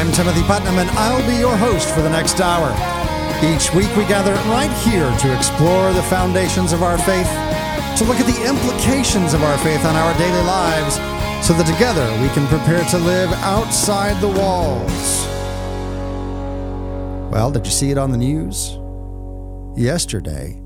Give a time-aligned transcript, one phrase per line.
[0.00, 2.72] I'm Timothy Putnam, and I'll be your host for the next hour.
[3.44, 7.28] Each week, we gather right here to explore the foundations of our faith,
[7.98, 10.94] to look at the implications of our faith on our daily lives,
[11.46, 15.26] so that together we can prepare to live outside the walls.
[17.30, 18.78] Well, did you see it on the news?
[19.78, 20.62] Yesterday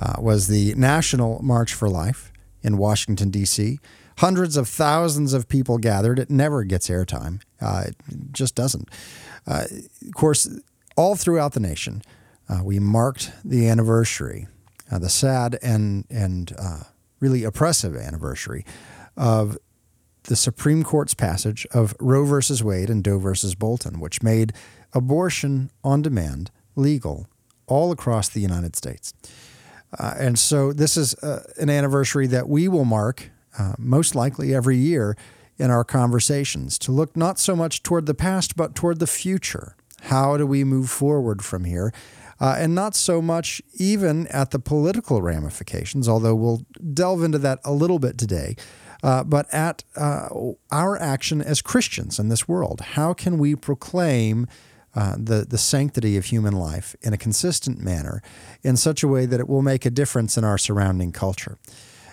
[0.00, 2.32] uh, was the National March for Life
[2.62, 3.80] in Washington, D.C.
[4.20, 6.18] Hundreds of thousands of people gathered.
[6.18, 7.96] It never gets airtime, uh, it
[8.32, 8.86] just doesn't.
[9.46, 9.64] Uh,
[10.06, 10.46] of course,
[10.94, 12.02] all throughout the nation,
[12.46, 14.46] uh, we marked the anniversary,
[14.92, 16.82] uh, the sad and, and uh,
[17.18, 18.66] really oppressive anniversary
[19.16, 19.56] of
[20.24, 24.52] the Supreme Court's passage of Roe versus Wade and Doe versus Bolton, which made
[24.92, 27.26] abortion on demand legal
[27.66, 29.14] all across the United States.
[29.98, 34.54] Uh, and so this is uh, an anniversary that we will mark uh, most likely
[34.54, 35.16] every year
[35.58, 39.76] in our conversations to look not so much toward the past, but toward the future.
[40.02, 41.92] How do we move forward from here?
[42.40, 47.60] Uh, and not so much even at the political ramifications, although we'll delve into that
[47.64, 48.56] a little bit today.
[49.02, 50.28] Uh, but at uh,
[50.70, 52.80] our action as Christians in this world.
[52.80, 54.46] How can we proclaim
[54.94, 58.22] uh, the, the sanctity of human life in a consistent manner
[58.62, 61.58] in such a way that it will make a difference in our surrounding culture?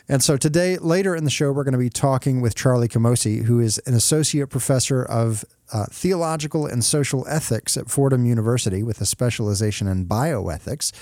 [0.09, 3.43] And so today, later in the show, we're going to be talking with Charlie Camosy,
[3.43, 9.01] who is an associate professor of uh, theological and social ethics at Fordham University with
[9.01, 10.93] a specialization in bioethics.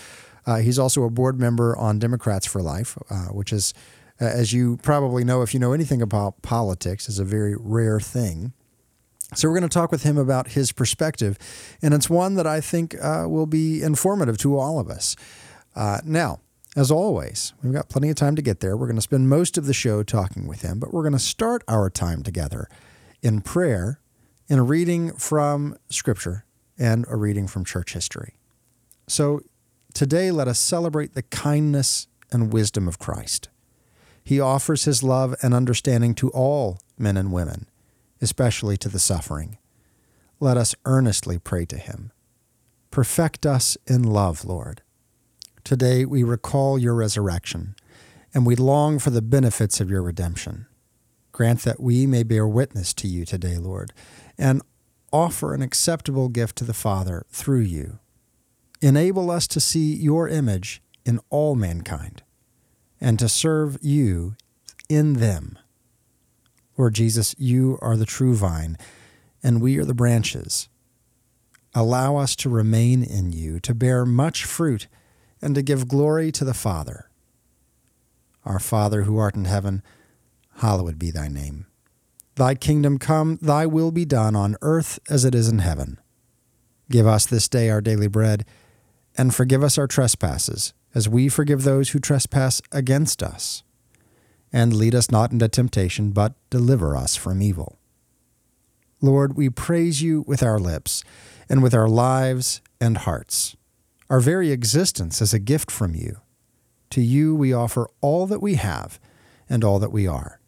[0.47, 3.73] Uh, he's also a board member on Democrats for Life, uh, which is
[4.19, 8.53] as you probably know, if you know anything about politics, is a very rare thing.
[9.33, 11.37] So, we're going to talk with him about his perspective,
[11.81, 15.15] and it's one that I think uh, will be informative to all of us.
[15.75, 16.39] Uh, now,
[16.75, 18.75] as always, we've got plenty of time to get there.
[18.75, 21.19] We're going to spend most of the show talking with him, but we're going to
[21.19, 22.67] start our time together
[23.21, 24.01] in prayer,
[24.49, 26.43] in a reading from Scripture,
[26.77, 28.35] and a reading from church history.
[29.07, 29.41] So,
[29.93, 33.47] today, let us celebrate the kindness and wisdom of Christ.
[34.21, 37.69] He offers his love and understanding to all men and women,
[38.21, 39.59] especially to the suffering.
[40.41, 42.11] Let us earnestly pray to him.
[42.91, 44.81] Perfect us in love, Lord.
[45.65, 47.75] Today we recall your resurrection,
[48.35, 50.67] and we long for the benefits of your redemption.
[51.31, 53.91] Grant that we may bear witness to you today, Lord,
[54.37, 54.61] and
[55.11, 57.97] offer an acceptable gift to the Father through you.
[58.79, 62.21] Enable us to see your image in all mankind
[63.01, 64.35] and to serve you
[64.87, 65.57] in them.
[66.77, 68.77] Lord Jesus, you are the true vine,
[69.41, 70.69] and we are the branches.
[71.73, 74.87] Allow us to remain in you, to bear much fruit,
[75.45, 77.07] and to give glory to the Father.
[78.43, 79.83] Our Father who art in heaven,
[80.55, 81.67] hallowed be thy name.
[82.33, 85.99] Thy kingdom come, thy will be done on earth as it is in heaven.
[86.89, 88.43] Give us this day our daily bread,
[89.15, 93.61] and forgive us our trespasses as we forgive those who trespass against us.
[94.51, 97.77] And lead us not into temptation, but deliver us from evil.
[98.99, 101.03] Lord, we praise you with our lips
[101.47, 103.55] and with our lives and hearts.
[104.09, 106.17] Our very existence is a gift from you.
[106.91, 108.99] To you we offer all that we have
[109.49, 110.39] and all that we are.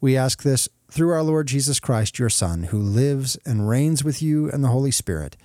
[0.00, 4.22] We ask this through our Lord Jesus Christ, your Son, who lives and reigns with
[4.22, 5.36] you and the Holy Spirit,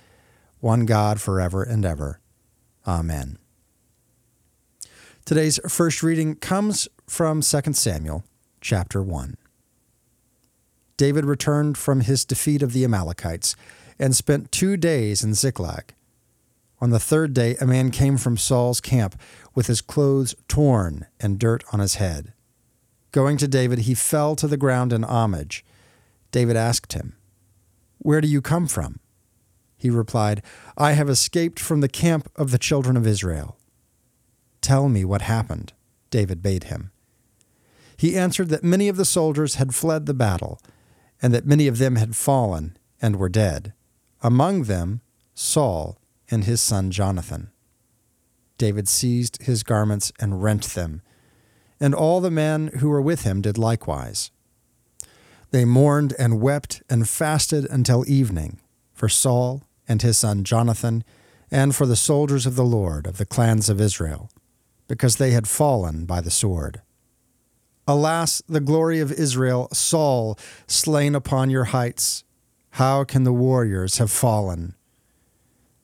[0.60, 2.20] one God forever and ever.
[2.86, 3.38] Amen.
[5.24, 8.24] Today's first reading comes from 2 Samuel
[8.60, 9.36] chapter 1.
[10.96, 13.56] David returned from his defeat of the Amalekites
[13.98, 15.95] and spent two days in Ziklag.
[16.80, 19.18] On the third day, a man came from Saul's camp
[19.54, 22.34] with his clothes torn and dirt on his head.
[23.12, 25.64] Going to David, he fell to the ground in homage.
[26.32, 27.16] David asked him,
[27.98, 29.00] Where do you come from?
[29.78, 30.42] He replied,
[30.76, 33.56] I have escaped from the camp of the children of Israel.
[34.60, 35.72] Tell me what happened,
[36.10, 36.90] David bade him.
[37.96, 40.60] He answered that many of the soldiers had fled the battle,
[41.22, 43.72] and that many of them had fallen and were dead,
[44.22, 45.00] among them
[45.34, 45.98] Saul
[46.30, 47.50] and his son Jonathan.
[48.58, 51.02] David seized his garments and rent them,
[51.78, 54.30] and all the men who were with him did likewise.
[55.50, 58.60] They mourned and wept and fasted until evening
[58.94, 61.04] for Saul and his son Jonathan,
[61.50, 64.30] and for the soldiers of the Lord of the clans of Israel
[64.88, 66.80] because they had fallen by the sword.
[67.86, 72.24] Alas, the glory of Israel, Saul, slain upon your heights.
[72.70, 74.74] How can the warriors have fallen?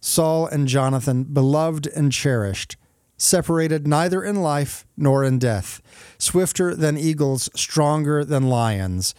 [0.05, 2.77] Saul and Jonathan, beloved and cherished,
[3.17, 5.81] separated neither in life nor in death,
[6.19, 9.15] swifter than eagles, stronger than lions.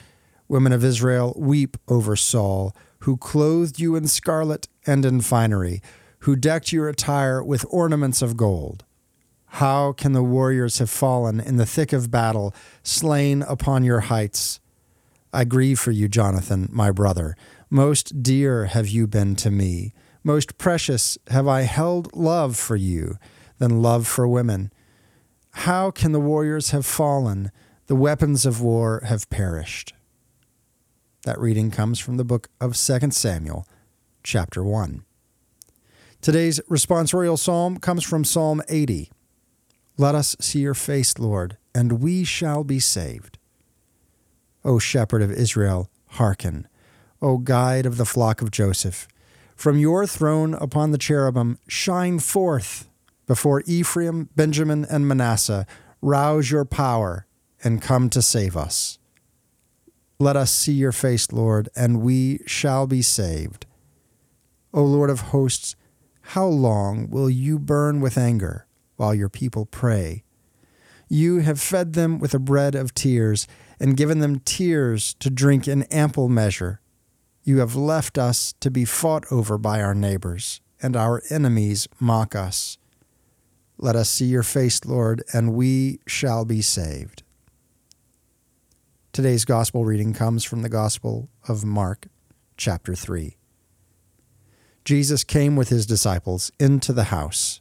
[0.49, 5.81] Women of Israel, weep over Saul, who clothed you in scarlet and in finery,
[6.19, 8.83] who decked your attire with ornaments of gold.
[9.45, 12.53] How can the warriors have fallen in the thick of battle,
[12.83, 14.59] slain upon your heights?
[15.31, 17.37] I grieve for you, Jonathan, my brother.
[17.69, 19.93] Most dear have you been to me.
[20.23, 23.17] Most precious have I held love for you
[23.57, 24.71] than love for women.
[25.51, 27.51] How can the warriors have fallen?
[27.87, 29.93] The weapons of war have perished.
[31.25, 33.67] That reading comes from the book of 2 Samuel,
[34.23, 35.03] chapter 1.
[36.21, 39.11] Today's responsorial psalm comes from Psalm 80.
[39.97, 43.37] Let us see your face, Lord, and we shall be saved.
[44.63, 46.67] O shepherd of Israel, hearken.
[47.21, 49.07] O guide of the flock of Joseph,
[49.55, 52.87] from your throne upon the cherubim, shine forth
[53.27, 55.65] before Ephraim, Benjamin, and Manasseh.
[56.01, 57.25] Rouse your power
[57.63, 58.99] and come to save us.
[60.19, 63.65] Let us see your face, Lord, and we shall be saved.
[64.73, 65.75] O Lord of hosts,
[66.21, 68.65] how long will you burn with anger
[68.95, 70.23] while your people pray?
[71.09, 73.47] You have fed them with a bread of tears
[73.79, 76.79] and given them tears to drink in ample measure.
[77.45, 82.35] You have left us to be fought over by our neighbors, and our enemies mock
[82.35, 82.77] us.
[83.77, 87.23] Let us see your face, Lord, and we shall be saved.
[89.11, 92.07] Today's gospel reading comes from the Gospel of Mark,
[92.55, 93.35] chapter 3.
[94.85, 97.59] Jesus came with his disciples into the house.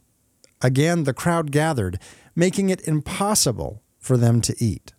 [0.61, 1.99] Again, the crowd gathered,
[2.37, 4.93] making it impossible for them to eat.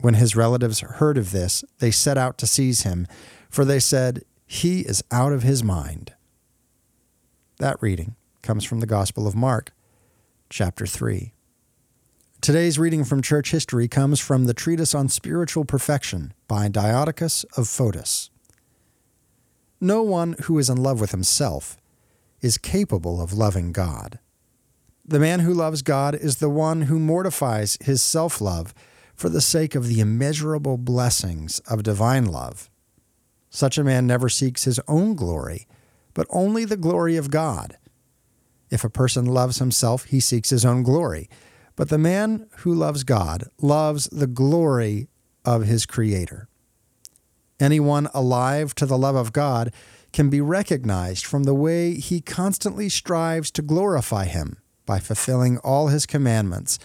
[0.00, 3.06] When his relatives heard of this, they set out to seize him,
[3.50, 6.14] for they said, He is out of his mind.
[7.58, 9.72] That reading comes from the Gospel of Mark,
[10.50, 11.32] chapter 3.
[12.40, 17.64] Today's reading from church history comes from the Treatise on Spiritual Perfection by Diodorus of
[17.64, 18.30] Photis.
[19.80, 21.76] No one who is in love with himself
[22.40, 24.18] is capable of loving God.
[25.04, 28.74] The man who loves God is the one who mortifies his self love
[29.14, 32.70] for the sake of the immeasurable blessings of divine love.
[33.56, 35.66] Such a man never seeks his own glory,
[36.12, 37.78] but only the glory of God.
[38.68, 41.30] If a person loves himself, he seeks his own glory.
[41.74, 45.08] But the man who loves God loves the glory
[45.42, 46.48] of his Creator.
[47.58, 49.72] Anyone alive to the love of God
[50.12, 55.88] can be recognized from the way he constantly strives to glorify Him by fulfilling all
[55.88, 56.78] His commandments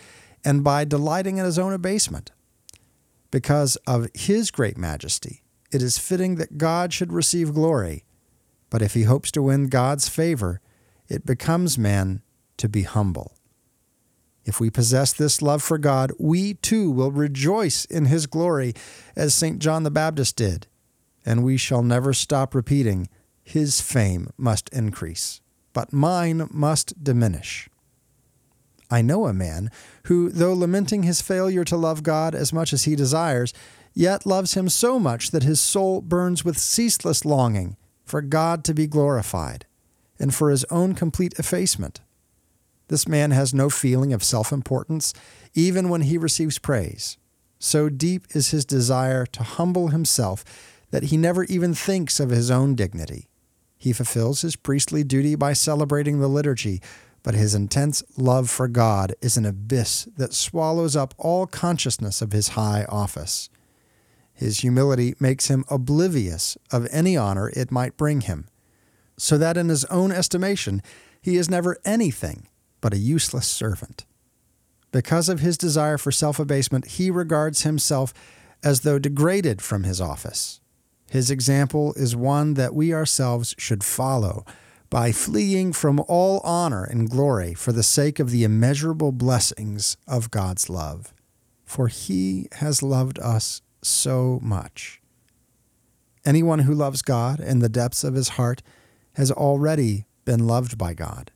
[0.46, 2.32] and by delighting in His own abasement.
[3.30, 8.06] Because of His great majesty, it is fitting that God should receive glory.
[8.70, 10.62] But if he hopes to win God's favor,
[11.08, 12.22] it becomes man
[12.58, 13.36] to be humble.
[14.44, 18.74] If we possess this love for God, we too will rejoice in his glory
[19.16, 19.60] as St.
[19.60, 20.68] John the Baptist did,
[21.26, 23.08] and we shall never stop repeating,
[23.44, 25.42] His fame must increase,
[25.74, 27.70] but mine must diminish.
[28.92, 29.72] I know a man
[30.04, 33.54] who, though lamenting his failure to love God as much as he desires,
[33.94, 38.74] yet loves him so much that his soul burns with ceaseless longing for God to
[38.74, 39.66] be glorified
[40.20, 42.02] and for his own complete effacement.
[42.88, 45.14] This man has no feeling of self importance,
[45.54, 47.18] even when he receives praise.
[47.58, 50.44] So deep is his desire to humble himself
[50.92, 53.28] that he never even thinks of his own dignity.
[53.78, 56.82] He fulfills his priestly duty by celebrating the liturgy,
[57.24, 62.32] but his intense love for God is an abyss that swallows up all consciousness of
[62.32, 63.50] his high office.
[64.42, 68.48] His humility makes him oblivious of any honor it might bring him,
[69.16, 70.82] so that in his own estimation
[71.22, 72.48] he is never anything
[72.82, 74.04] but a useless servant.
[74.92, 78.16] Because of his desire for self abasement, he regards himself
[78.64, 80.60] as though degraded from his office.
[81.12, 84.44] His example is one that we ourselves should follow
[84.90, 90.32] by fleeing from all honor and glory for the sake of the immeasurable blessings of
[90.32, 91.14] God's love.
[91.64, 95.02] For he has loved us so much.
[96.26, 98.62] Anyone who loves God in the depths of his heart
[99.14, 101.32] has already been loved by God.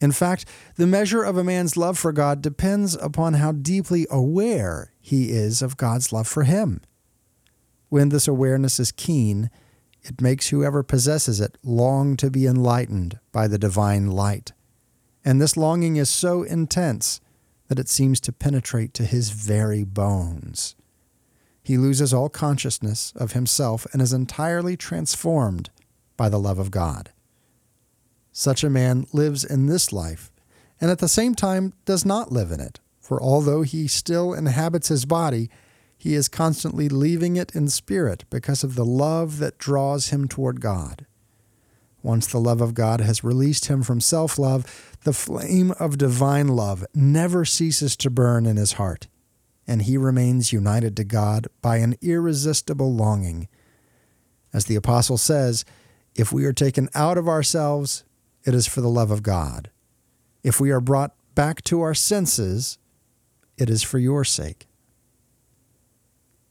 [0.00, 0.44] In fact,
[0.76, 5.62] the measure of a man's love for God depends upon how deeply aware he is
[5.62, 6.80] of God's love for him.
[7.88, 9.48] When this awareness is keen,
[10.02, 14.52] it makes whoever possesses it long to be enlightened by the divine light.
[15.24, 17.20] And this longing is so intense
[17.68, 20.74] that it seems to penetrate to his very bones.
[21.62, 25.70] He loses all consciousness of himself and is entirely transformed
[26.16, 27.10] by the love of God.
[28.32, 30.32] Such a man lives in this life,
[30.80, 34.88] and at the same time does not live in it, for although he still inhabits
[34.88, 35.50] his body,
[35.96, 40.60] he is constantly leaving it in spirit because of the love that draws him toward
[40.60, 41.06] God.
[42.02, 46.48] Once the love of God has released him from self love, the flame of divine
[46.48, 49.06] love never ceases to burn in his heart,
[49.66, 53.48] and he remains united to God by an irresistible longing.
[54.52, 55.64] As the Apostle says,
[56.14, 58.04] if we are taken out of ourselves,
[58.44, 59.70] it is for the love of God.
[60.42, 62.78] If we are brought back to our senses,
[63.56, 64.66] it is for your sake.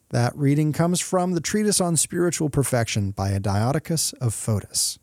[0.10, 4.98] That reading comes from the Treatise on Spiritual Perfection by a Diadochus of Photis.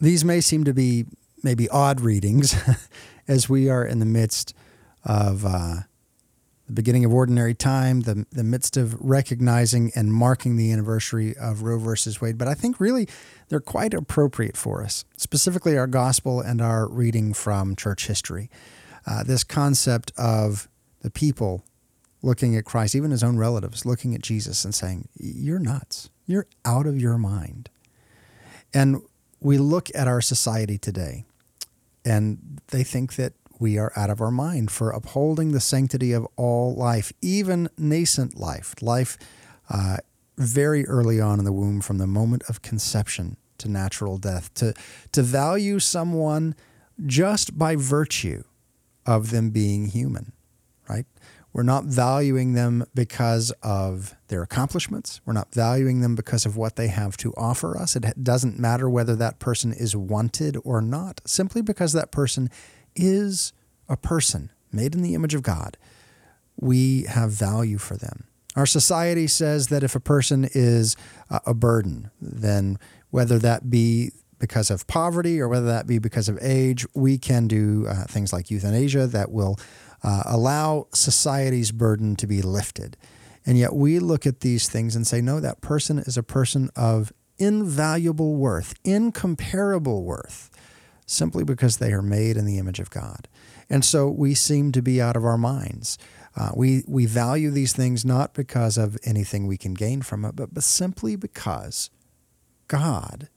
[0.00, 1.06] These may seem to be
[1.42, 2.54] maybe odd readings
[3.28, 4.54] as we are in the midst
[5.04, 5.80] of uh,
[6.70, 11.62] the beginning of ordinary time, the, the midst of recognizing and marking the anniversary of
[11.62, 12.38] Roe versus Wade.
[12.38, 13.08] But I think really
[13.48, 18.50] they're quite appropriate for us, specifically our gospel and our reading from church history.
[19.04, 20.68] Uh, this concept of
[21.00, 21.64] the people
[22.22, 26.08] looking at Christ, even his own relatives, looking at Jesus and saying, You're nuts.
[26.24, 27.68] You're out of your mind.
[28.72, 29.02] And
[29.40, 31.24] we look at our society today
[32.04, 36.26] and they think that we are out of our mind for upholding the sanctity of
[36.36, 39.18] all life, even nascent life, life
[39.68, 39.98] uh,
[40.38, 44.72] very early on in the womb, from the moment of conception to natural death, to,
[45.12, 46.54] to value someone
[47.06, 48.42] just by virtue
[49.04, 50.32] of them being human,
[50.88, 51.04] right?
[51.52, 55.20] We're not valuing them because of their accomplishments.
[55.26, 57.96] We're not valuing them because of what they have to offer us.
[57.96, 62.50] It doesn't matter whether that person is wanted or not, simply because that person
[62.94, 63.52] is
[63.88, 65.76] a person made in the image of God.
[66.56, 68.24] We have value for them.
[68.56, 70.96] Our society says that if a person is
[71.30, 72.78] a burden, then
[73.10, 77.46] whether that be because of poverty or whether that be because of age, we can
[77.46, 79.56] do uh, things like euthanasia that will
[80.02, 82.96] uh, allow society's burden to be lifted.
[83.46, 86.70] And yet we look at these things and say, no, that person is a person
[86.74, 90.49] of invaluable worth, incomparable worth,
[91.10, 93.26] simply because they are made in the image of God.
[93.68, 95.98] And so we seem to be out of our minds.
[96.36, 100.36] Uh, we, we value these things not because of anything we can gain from it,
[100.36, 101.90] but, but simply because
[102.68, 103.28] God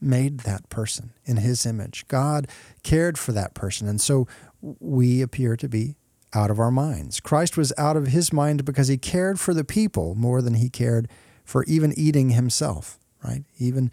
[0.00, 2.04] made that person in his image.
[2.08, 2.48] God
[2.82, 3.86] cared for that person.
[3.86, 4.26] And so
[4.60, 5.96] we appear to be
[6.34, 7.20] out of our minds.
[7.20, 10.68] Christ was out of his mind because he cared for the people more than he
[10.68, 11.08] cared
[11.44, 13.44] for even eating himself, right?
[13.58, 13.90] Even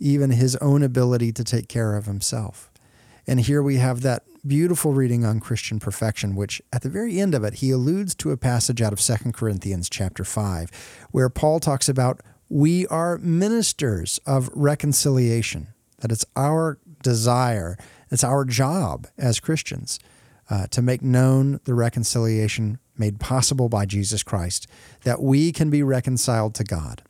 [0.00, 2.67] even his own ability to take care of himself.
[3.28, 7.34] And here we have that beautiful reading on Christian perfection, which at the very end
[7.34, 10.70] of it, he alludes to a passage out of 2 Corinthians chapter 5,
[11.10, 15.68] where Paul talks about we are ministers of reconciliation,
[15.98, 17.76] that it's our desire,
[18.10, 20.00] it's our job as Christians
[20.48, 24.66] uh, to make known the reconciliation made possible by Jesus Christ,
[25.04, 27.02] that we can be reconciled to God.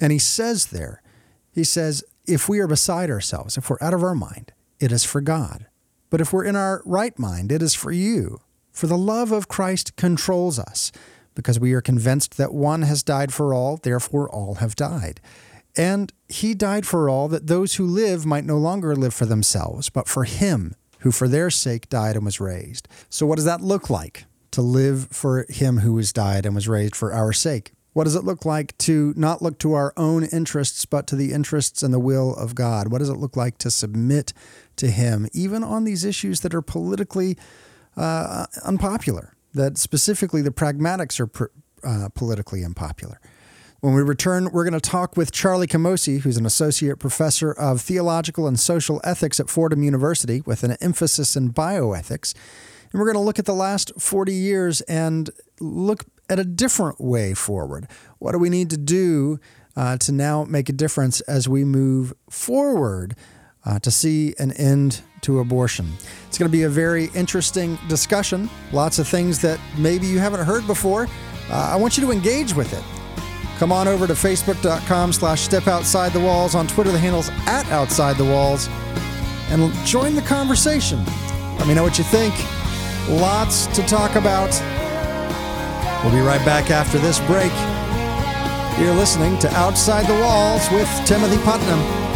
[0.00, 1.02] And he says there,
[1.50, 5.04] he says, if we are beside ourselves, if we're out of our mind, it is
[5.04, 5.66] for God.
[6.10, 8.40] But if we're in our right mind, it is for you.
[8.72, 10.92] For the love of Christ controls us,
[11.34, 15.20] because we are convinced that one has died for all, therefore all have died.
[15.76, 19.90] And he died for all, that those who live might no longer live for themselves,
[19.90, 22.88] but for him who for their sake died and was raised.
[23.10, 26.68] So, what does that look like to live for him who has died and was
[26.68, 27.72] raised for our sake?
[27.92, 31.32] What does it look like to not look to our own interests, but to the
[31.32, 32.88] interests and the will of God?
[32.88, 34.32] What does it look like to submit
[34.76, 37.36] to Him, even on these issues that are politically
[37.96, 41.44] uh, unpopular, that specifically the pragmatics are pr-
[41.84, 43.20] uh, politically unpopular?
[43.80, 47.80] When we return, we're going to talk with Charlie Camosy, who's an associate professor of
[47.80, 52.34] theological and social ethics at Fordham University with an emphasis in bioethics.
[52.90, 55.30] And we're going to look at the last 40 years and
[55.60, 57.86] look at a different way forward.
[58.18, 59.38] What do we need to do
[59.76, 63.14] uh, to now make a difference as we move forward
[63.66, 65.92] uh, to see an end to abortion?
[66.28, 68.48] It's going to be a very interesting discussion.
[68.72, 71.08] Lots of things that maybe you haven't heard before.
[71.50, 72.84] Uh, I want you to engage with it.
[73.58, 76.54] Come on over to facebook.com slash step outside the walls.
[76.54, 78.68] On Twitter, the handle's at outside the walls.
[79.48, 81.02] And join the conversation.
[81.58, 82.34] Let me know what you think.
[83.08, 84.50] Lots to talk about.
[86.02, 87.52] We'll be right back after this break.
[88.78, 92.15] You're listening to Outside the Walls with Timothy Putnam.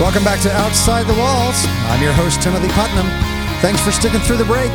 [0.00, 1.66] Welcome back to Outside the Walls.
[1.66, 3.04] I'm your host, Timothy Putnam.
[3.60, 4.70] Thanks for sticking through the break.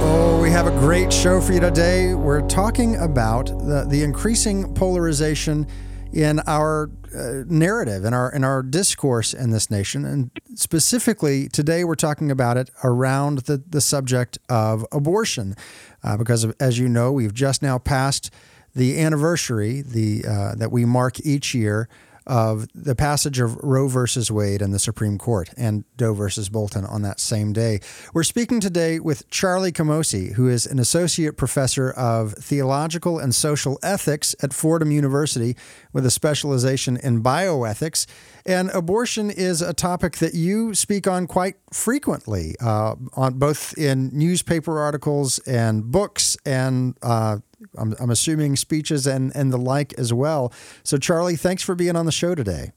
[0.00, 2.14] Oh, we have a great show for you today.
[2.14, 5.66] We're talking about the, the increasing polarization
[6.12, 11.82] in our uh, narrative, in our in our discourse in this nation, and specifically today
[11.82, 15.56] we're talking about it around the the subject of abortion,
[16.04, 18.30] uh, because of, as you know, we've just now passed
[18.74, 21.88] the anniversary the uh, that we mark each year
[22.26, 26.84] of the passage of Roe versus Wade in the Supreme Court and Doe versus Bolton
[26.84, 27.80] on that same day.
[28.12, 33.78] We're speaking today with Charlie Camosy, who is an associate professor of theological and social
[33.82, 35.56] ethics at Fordham University
[35.92, 38.06] with a specialization in bioethics.
[38.46, 44.10] And abortion is a topic that you speak on quite frequently, uh, on both in
[44.12, 47.38] newspaper articles and books and uh,
[47.76, 50.52] I'm, I'm assuming speeches and, and the like as well.
[50.82, 52.72] So, Charlie, thanks for being on the show today.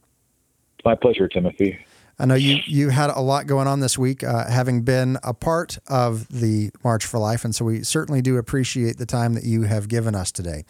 [0.85, 1.77] My pleasure, Timothy.
[2.19, 5.35] I know you you had a lot going on this week, uh, having been a
[5.35, 9.43] part of the March for Life, and so we certainly do appreciate the time that
[9.43, 10.63] you have given us today.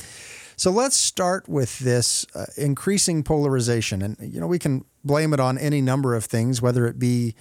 [0.57, 5.39] So let's start with this uh, increasing polarization, and you know we can blame it
[5.39, 7.33] on any number of things, whether it be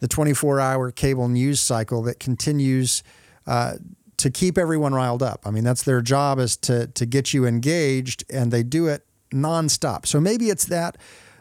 [0.00, 3.02] the 24-hour cable news cycle that continues
[3.46, 3.74] uh,
[4.16, 5.42] to keep everyone riled up.
[5.44, 9.06] I mean, that's their job is to to get you engaged, and they do it
[9.32, 10.06] nonstop.
[10.06, 10.96] So maybe it's that.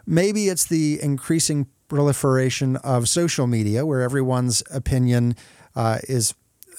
[0.06, 5.36] Maybe it's the increasing proliferation of social media, where everyone's opinion
[5.76, 6.34] uh, is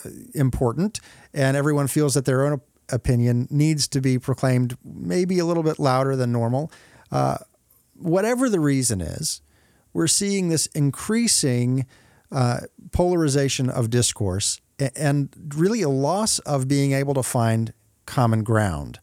[0.05, 1.01] uh, important,
[1.33, 2.61] and everyone feels that their own
[2.91, 6.71] opinion needs to be proclaimed maybe a little bit louder than normal.
[7.11, 7.39] Uh,
[7.95, 9.41] whatever the reason is,
[9.93, 11.87] we're seeing this increasing
[12.31, 12.61] uh,
[12.93, 14.61] polarization of discourse
[14.97, 17.73] and really a loss of being able to find
[18.07, 19.01] common ground.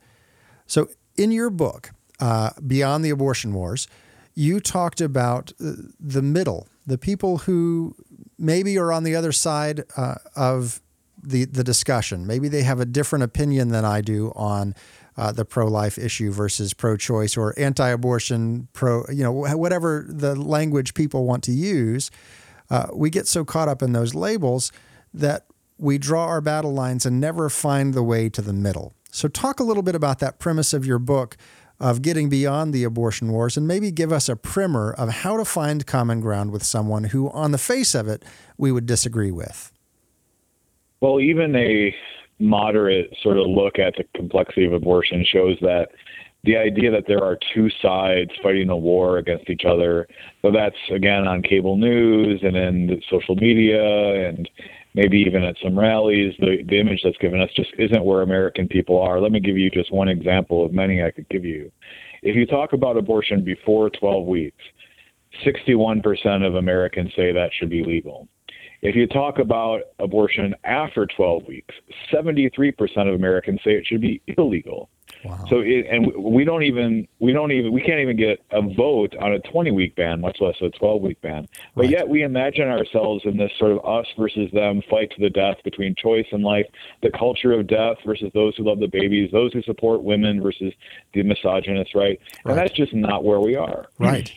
[0.67, 3.87] So, in your book, uh, Beyond the Abortion Wars,
[4.33, 7.95] you talked about the middle, the people who
[8.37, 10.81] maybe are on the other side uh, of
[11.21, 12.25] the, the discussion.
[12.25, 14.75] Maybe they have a different opinion than I do on
[15.17, 20.05] uh, the pro life issue versus pro choice or anti abortion, pro, you know, whatever
[20.07, 22.09] the language people want to use.
[22.69, 24.71] Uh, we get so caught up in those labels
[25.13, 25.45] that
[25.81, 28.93] we draw our battle lines and never find the way to the middle.
[29.11, 31.35] So, talk a little bit about that premise of your book
[31.79, 35.43] of getting beyond the abortion wars and maybe give us a primer of how to
[35.43, 38.23] find common ground with someone who, on the face of it,
[38.57, 39.71] we would disagree with.
[41.01, 41.93] Well, even a
[42.37, 45.89] moderate sort of look at the complexity of abortion shows that
[46.43, 50.07] the idea that there are two sides fighting a war against each other,
[50.41, 54.49] so that's again on cable news and in social media and
[54.93, 58.67] maybe even at some rallies, the, the image that's given us just isn't where American
[58.67, 59.19] people are.
[59.19, 61.71] Let me give you just one example of many I could give you.
[62.21, 64.63] If you talk about abortion before 12 weeks,
[65.45, 68.27] 61% of Americans say that should be legal.
[68.81, 71.73] If you talk about abortion after 12 weeks,
[72.11, 72.73] 73%
[73.07, 74.89] of Americans say it should be illegal.
[75.23, 75.45] Wow.
[75.49, 79.15] So, it, and we don't even, we don't even, we can't even get a vote
[79.19, 81.47] on a 20 week ban, much less a 12 week ban.
[81.75, 81.91] But right.
[81.91, 85.57] yet we imagine ourselves in this sort of us versus them fight to the death
[85.63, 86.65] between choice and life,
[87.01, 90.73] the culture of death versus those who love the babies, those who support women versus
[91.13, 92.19] the misogynists, right?
[92.45, 93.87] And that's just not where we are.
[93.99, 94.31] Right.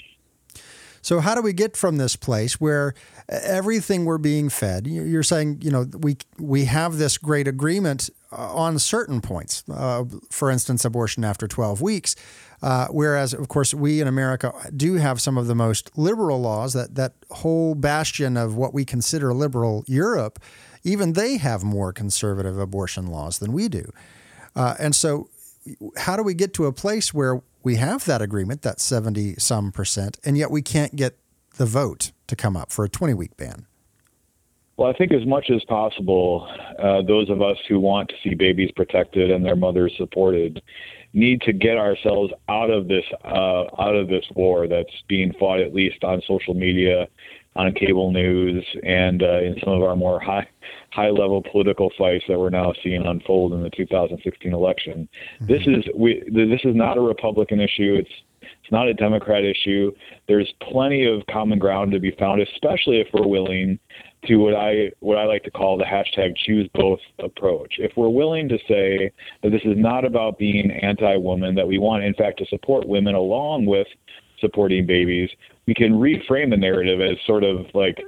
[1.04, 2.94] So how do we get from this place where
[3.28, 4.86] everything we're being fed?
[4.86, 9.64] You're saying, you know, we we have this great agreement uh, on certain points.
[9.70, 12.16] Uh, for instance, abortion after 12 weeks.
[12.62, 16.72] Uh, whereas, of course, we in America do have some of the most liberal laws.
[16.72, 20.38] That that whole bastion of what we consider liberal Europe,
[20.84, 23.92] even they have more conservative abortion laws than we do.
[24.56, 25.28] Uh, and so,
[25.96, 29.72] how do we get to a place where we have that agreement, that 70 some
[29.72, 31.18] percent, and yet we can't get
[31.57, 33.66] the vote to come up for a 20 week ban?
[34.77, 36.48] Well, I think as much as possible,
[36.79, 40.61] uh, those of us who want to see babies protected and their mothers supported
[41.12, 45.61] need to get ourselves out of this uh, out of this war that's being fought
[45.61, 47.07] at least on social media,
[47.56, 50.46] on cable news, and uh, in some of our more high
[50.90, 55.08] high level political fights that we're now seeing unfold in the 2016 election.
[55.40, 55.52] Mm-hmm.
[55.52, 57.96] This is we, this is not a Republican issue.
[57.98, 58.10] It's
[58.62, 59.92] it's not a Democrat issue.
[60.26, 63.78] There's plenty of common ground to be found, especially if we're willing
[64.26, 67.74] to what I what I like to call the hashtag choose both approach.
[67.78, 69.12] If we're willing to say
[69.42, 73.14] that this is not about being anti-woman, that we want in fact to support women
[73.14, 73.86] along with
[74.44, 75.30] supporting babies,
[75.66, 77.98] we can reframe the narrative as sort of like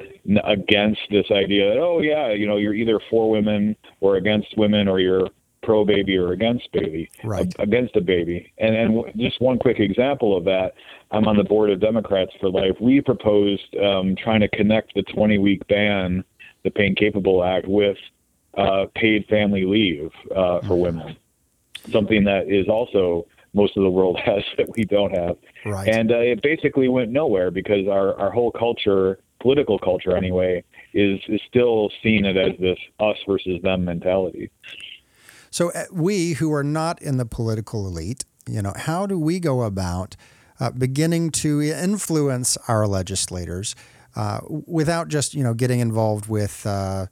[0.45, 4.89] against this idea that oh yeah, you know you're either for women or against women
[4.89, 5.29] or you're
[5.63, 7.53] pro baby or against baby, right.
[7.59, 8.53] against a baby.
[8.59, 10.75] And and just one quick example of that,
[11.11, 12.77] I'm on the board of Democrats for Life.
[12.81, 16.25] We proposed um, trying to connect the 20 week ban,
[16.63, 17.99] the Pain Capable Act, with
[18.57, 21.17] uh, paid family leave uh, for women,
[21.91, 25.37] something that is also most of the world has that we don't have.
[25.67, 25.89] Right.
[25.89, 30.63] And uh, it basically went nowhere because our, our whole culture, political culture anyway,
[30.95, 34.51] is is still seeing it as this us versus them mentality.
[35.51, 39.41] So uh, we who are not in the political elite, you know, how do we
[39.41, 40.15] go about
[40.61, 43.75] uh, beginning to influence our legislators
[44.15, 47.07] uh, without just you know getting involved with uh,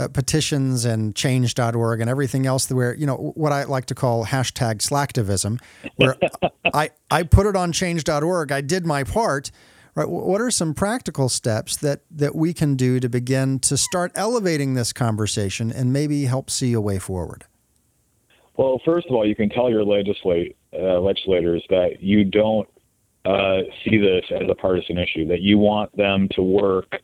[0.00, 4.24] uh, petitions and change.org and everything else where you know what I like to call
[4.26, 5.60] hashtag slacktivism,
[5.96, 6.16] where
[6.74, 9.50] I I put it on change.org, I did my part.
[9.96, 14.12] Right, what are some practical steps that that we can do to begin to start
[14.14, 17.44] elevating this conversation and maybe help see a way forward?
[18.56, 22.68] Well, first of all, you can tell your legislate uh, legislators that you don't
[23.24, 27.00] uh, see this as a partisan issue, that you want them to work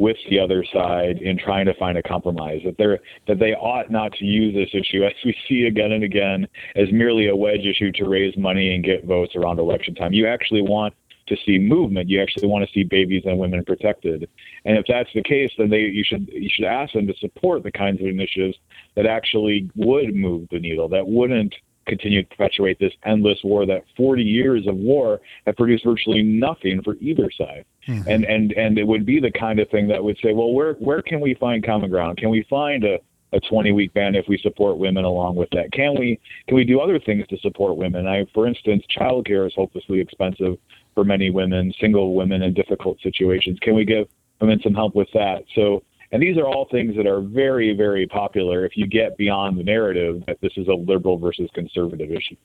[0.00, 2.62] with the other side in trying to find a compromise.
[2.64, 6.02] That they that they ought not to use this issue, as we see again and
[6.02, 10.14] again, as merely a wedge issue to raise money and get votes around election time.
[10.14, 10.94] You actually want
[11.26, 12.08] to see movement.
[12.08, 14.26] You actually want to see babies and women protected.
[14.64, 17.62] And if that's the case, then they you should you should ask them to support
[17.62, 18.56] the kinds of initiatives
[18.96, 21.54] that actually would move the needle, that wouldn't
[21.90, 26.82] continue to perpetuate this endless war that 40 years of war have produced virtually nothing
[26.82, 27.64] for either side.
[27.86, 28.08] Mm-hmm.
[28.08, 30.74] And and and it would be the kind of thing that would say, well, where
[30.74, 32.18] where can we find common ground?
[32.18, 32.98] Can we find a
[33.32, 35.72] a 20 week ban if we support women along with that?
[35.72, 38.06] Can we can we do other things to support women?
[38.06, 40.58] I, for instance, childcare is hopelessly expensive
[40.94, 43.58] for many women, single women in difficult situations.
[43.60, 44.08] Can we give
[44.40, 45.44] women some help with that?
[45.54, 49.58] So and these are all things that are very, very popular if you get beyond
[49.58, 52.36] the narrative that this is a liberal versus conservative issue.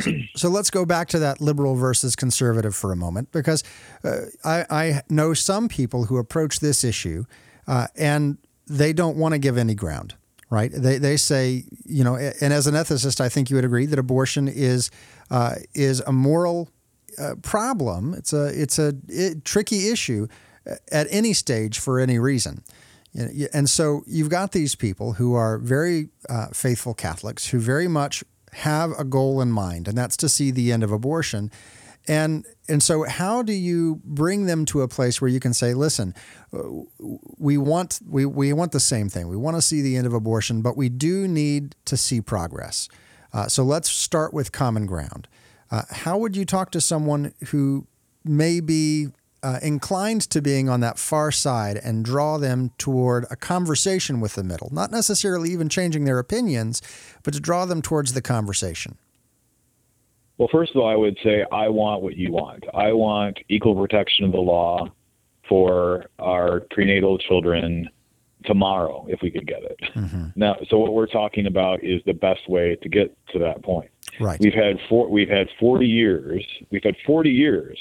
[0.00, 3.62] So, so, let's go back to that liberal versus conservative for a moment, because
[4.02, 7.24] uh, I, I, know some people who approach this issue
[7.68, 10.14] uh, and they don't want to give any ground,
[10.50, 10.72] right?
[10.74, 14.00] They, they say, you know, and as an ethicist, I think you would agree that
[14.00, 14.90] abortion is
[15.30, 16.70] uh, is a moral
[17.18, 18.14] uh, problem.
[18.14, 20.26] It's a it's a it, tricky issue
[20.90, 22.62] at any stage for any reason.
[23.52, 28.24] And so you've got these people who are very uh, faithful Catholics who very much
[28.52, 31.50] have a goal in mind, and that's to see the end of abortion.
[32.06, 35.74] And and so how do you bring them to a place where you can say,
[35.74, 36.14] listen,
[37.38, 39.28] we want we, we want the same thing.
[39.28, 42.88] We want to see the end of abortion, but we do need to see progress.
[43.32, 45.28] Uh, so let's start with common ground.
[45.70, 47.86] Uh, how would you talk to someone who
[48.24, 49.08] may be
[49.44, 54.34] uh, inclined to being on that far side and draw them toward a conversation with
[54.34, 56.80] the middle, not necessarily even changing their opinions,
[57.22, 58.96] but to draw them towards the conversation?
[60.38, 62.64] Well, first of all, I would say I want what you want.
[62.74, 64.90] I want equal protection of the law
[65.48, 67.88] for our prenatal children
[68.46, 69.78] tomorrow if we could get it.
[69.94, 70.28] Mm-hmm.
[70.36, 73.90] Now, so what we're talking about is the best way to get to that point.
[74.18, 74.40] Right.
[74.40, 76.44] We've had four, we've had 40 years.
[76.70, 77.78] We've had 40 years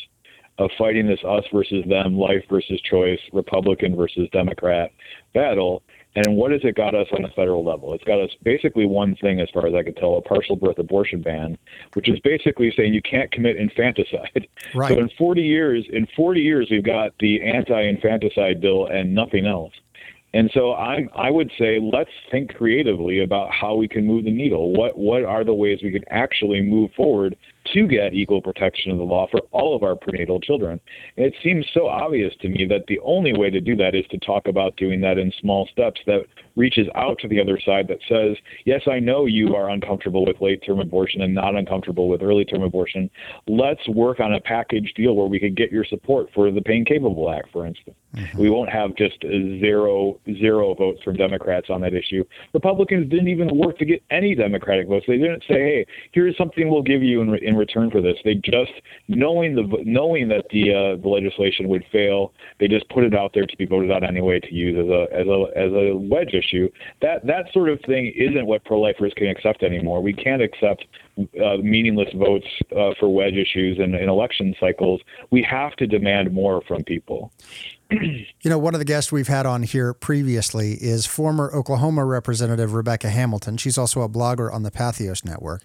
[0.60, 4.92] of fighting this us versus them, life versus choice, Republican versus Democrat
[5.34, 5.84] battle.
[6.16, 7.94] And what has it got us on the federal level?
[7.94, 10.78] It's got us basically one thing, as far as I can tell, a partial birth
[10.78, 11.58] abortion ban,
[11.94, 14.48] which is basically saying you can't commit infanticide.
[14.76, 14.94] Right.
[14.94, 19.74] So in 40 years, in 40 years, we've got the anti-infanticide bill and nothing else.
[20.36, 24.32] And so I I would say let's think creatively about how we can move the
[24.32, 24.74] needle.
[24.74, 27.38] What what are the ways we can actually move forward
[27.74, 30.80] to get equal protection of the law for all of our prenatal children?
[31.18, 34.06] And it seems so obvious to me that the only way to do that is
[34.12, 37.88] to talk about doing that in small steps that reaches out to the other side
[37.88, 42.22] that says, "Yes, I know you are uncomfortable with late-term abortion and not uncomfortable with
[42.22, 43.10] early-term abortion.
[43.48, 46.86] Let's work on a package deal where we could get your support for the Pain
[46.86, 48.40] Capable Act, for instance." Mm-hmm.
[48.40, 52.24] We won't have just zero zero votes from Democrats on that issue.
[52.54, 55.06] Republicans didn't even work to get any Democratic votes.
[55.08, 58.36] They didn't say, "Hey, here's something we'll give you in, in return for this." They
[58.36, 58.72] just
[59.08, 63.32] knowing the knowing that the uh, the legislation would fail, they just put it out
[63.34, 66.34] there to be voted on anyway to use as a as a as a wedge
[66.34, 66.70] issue.
[67.02, 70.02] That that sort of thing isn't what pro-lifers can accept anymore.
[70.02, 70.86] We can't accept
[71.18, 75.02] uh, meaningless votes uh, for wedge issues in, in election cycles.
[75.30, 77.32] We have to demand more from people.
[77.92, 82.74] you know, one of the guests we've had on here previously is former Oklahoma Representative
[82.74, 83.58] Rebecca Hamilton.
[83.58, 85.64] She's also a blogger on the Patheos Network.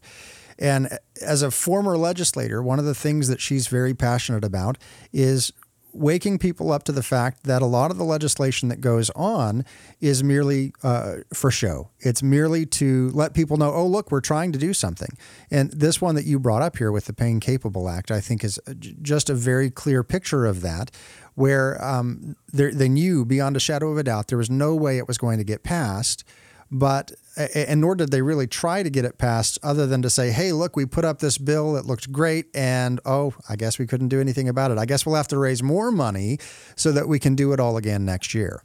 [0.59, 4.79] And as a former legislator, one of the things that she's very passionate about
[5.13, 5.53] is
[5.93, 9.65] waking people up to the fact that a lot of the legislation that goes on
[10.01, 11.91] is merely uh, for show.
[12.01, 15.17] It's merely to let people know, oh, look, we're trying to do something.
[15.51, 18.45] And this one that you brought up here with the Pain Capable Act, I think,
[18.45, 18.61] is
[19.03, 20.91] just a very clear picture of that,
[21.35, 25.09] where um, they knew beyond a shadow of a doubt there was no way it
[25.09, 26.25] was going to get passed
[26.71, 30.31] but and nor did they really try to get it passed other than to say,
[30.31, 33.87] hey, look, we put up this bill, it looked great, and oh, I guess we
[33.87, 34.79] couldn't do anything about it.
[34.79, 36.39] I guess we'll have to raise more money
[36.75, 38.63] so that we can do it all again next year.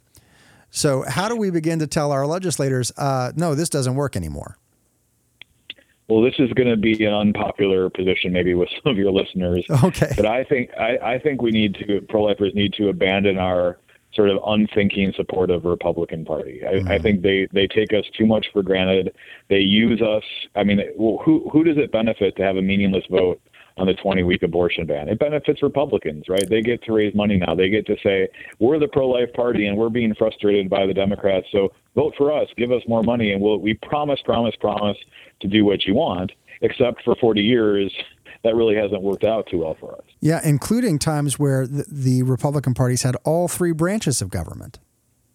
[0.70, 4.58] So, how do we begin to tell our legislators, uh, no, this doesn't work anymore?
[6.08, 9.64] Well, this is going to be an unpopular position, maybe with some of your listeners.
[9.84, 10.12] Okay.
[10.16, 13.78] But I think I, I think we need to pro-lifers need to abandon our
[14.14, 16.60] sort of unthinking support of Republican Party.
[16.66, 16.88] I, mm-hmm.
[16.88, 19.14] I, think they, they take us too much for granted.
[19.48, 20.22] They use us.
[20.54, 23.40] I mean, who who does it benefit to have a meaningless vote
[23.76, 25.08] on the 20 week abortion ban?
[25.08, 26.48] It benefits Republicans, right?
[26.48, 27.54] They get to raise money now.
[27.54, 28.28] They get to say
[28.60, 31.46] we're the pro life party and we're being frustrated by the Democrats.
[31.50, 32.48] So vote for us.
[32.56, 34.98] Give us more money, and we'll we promise, promise, promise
[35.40, 36.32] to do what you want.
[36.60, 37.92] Except for 40 years,
[38.44, 40.04] that really hasn't worked out too well for us.
[40.20, 44.78] Yeah, including times where the, the Republican parties had all three branches of government.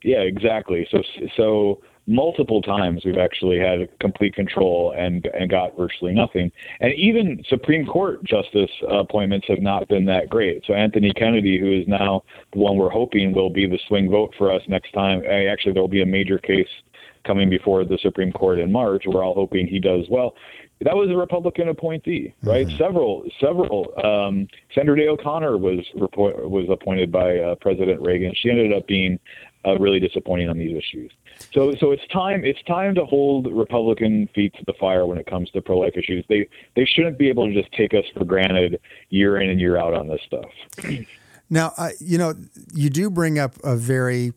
[0.04, 0.88] Yeah, exactly.
[0.89, 1.04] So
[1.38, 6.52] so multiple times we've actually had complete control and and got virtually nothing.
[6.80, 10.63] And even Supreme Court justice appointments have not been that great.
[10.65, 14.34] So Anthony Kennedy, who is now the one we're hoping will be the swing vote
[14.38, 16.67] for us next time, eh, actually there will be a major case
[17.26, 19.04] coming before the Supreme Court in March.
[19.06, 20.36] We're all hoping he does well
[20.82, 22.68] that was a Republican appointee, right?
[22.68, 22.78] Mm-hmm.
[22.78, 23.94] Several, several.
[24.04, 28.34] Um, Sandra Day O'Connor was report, was appointed by uh, President Reagan.
[28.36, 29.20] She ended up being
[29.65, 31.12] uh, really disappointing on these issues.
[31.54, 32.46] So, so it's time.
[32.46, 36.26] It's time to hold Republican feet to the fire when it comes to pro-life issues.
[36.30, 39.78] They they shouldn't be able to just take us for granted year in and year
[39.78, 40.50] out on this stuff.
[41.50, 42.36] Now, uh, you know,
[42.74, 44.34] you do bring up a very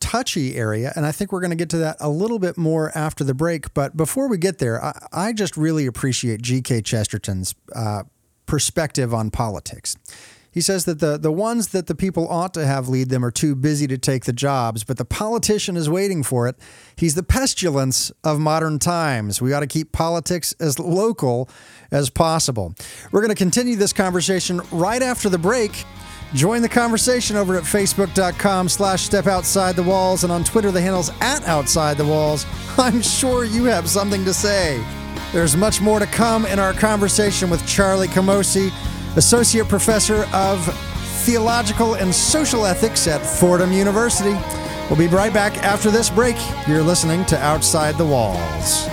[0.00, 2.96] touchy area, and I think we're going to get to that a little bit more
[2.96, 3.74] after the break.
[3.74, 6.82] But before we get there, I, I just really appreciate G.K.
[6.82, 8.04] Chesterton's uh,
[8.46, 9.96] perspective on politics.
[10.50, 13.30] He says that the, the ones that the people ought to have lead them are
[13.30, 16.56] too busy to take the jobs, but the politician is waiting for it.
[16.96, 19.40] He's the pestilence of modern times.
[19.40, 21.48] We ought to keep politics as local
[21.92, 22.74] as possible.
[23.12, 25.84] We're going to continue this conversation right after the break.
[26.34, 30.80] Join the conversation over at facebook.com slash step outside the walls and on Twitter the
[30.80, 32.44] handle's at outside the walls.
[32.78, 34.84] I'm sure you have something to say.
[35.32, 38.70] There's much more to come in our conversation with Charlie Camosy,
[39.16, 40.62] Associate Professor of
[41.24, 44.38] Theological and Social Ethics at Fordham University.
[44.88, 46.36] We'll be right back after this break.
[46.66, 48.86] You're listening to Outside the Walls.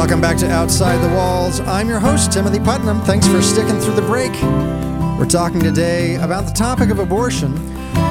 [0.00, 1.60] Welcome back to Outside the Walls.
[1.60, 3.02] I'm your host, Timothy Putnam.
[3.02, 4.32] Thanks for sticking through the break.
[5.20, 7.54] We're talking today about the topic of abortion,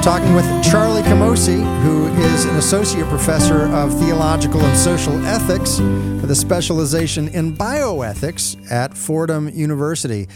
[0.00, 6.30] talking with Charlie Camosy, who is an associate professor of theological and social ethics with
[6.30, 10.28] a specialization in bioethics at Fordham University.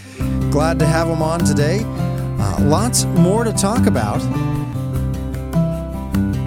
[0.50, 1.82] Glad to have him on today.
[1.84, 4.18] Uh, lots more to talk about.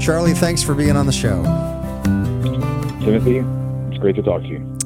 [0.02, 1.44] Charlie, thanks for being on the show.
[3.00, 3.38] Timothy,
[3.90, 4.77] it's great to talk to you.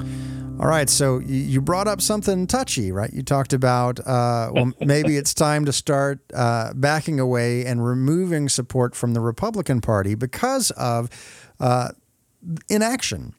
[0.61, 3.11] All right, so you brought up something touchy, right?
[3.11, 8.47] You talked about uh, well, maybe it's time to start uh, backing away and removing
[8.47, 11.09] support from the Republican Party because of
[11.59, 11.89] uh,
[12.69, 13.33] inaction.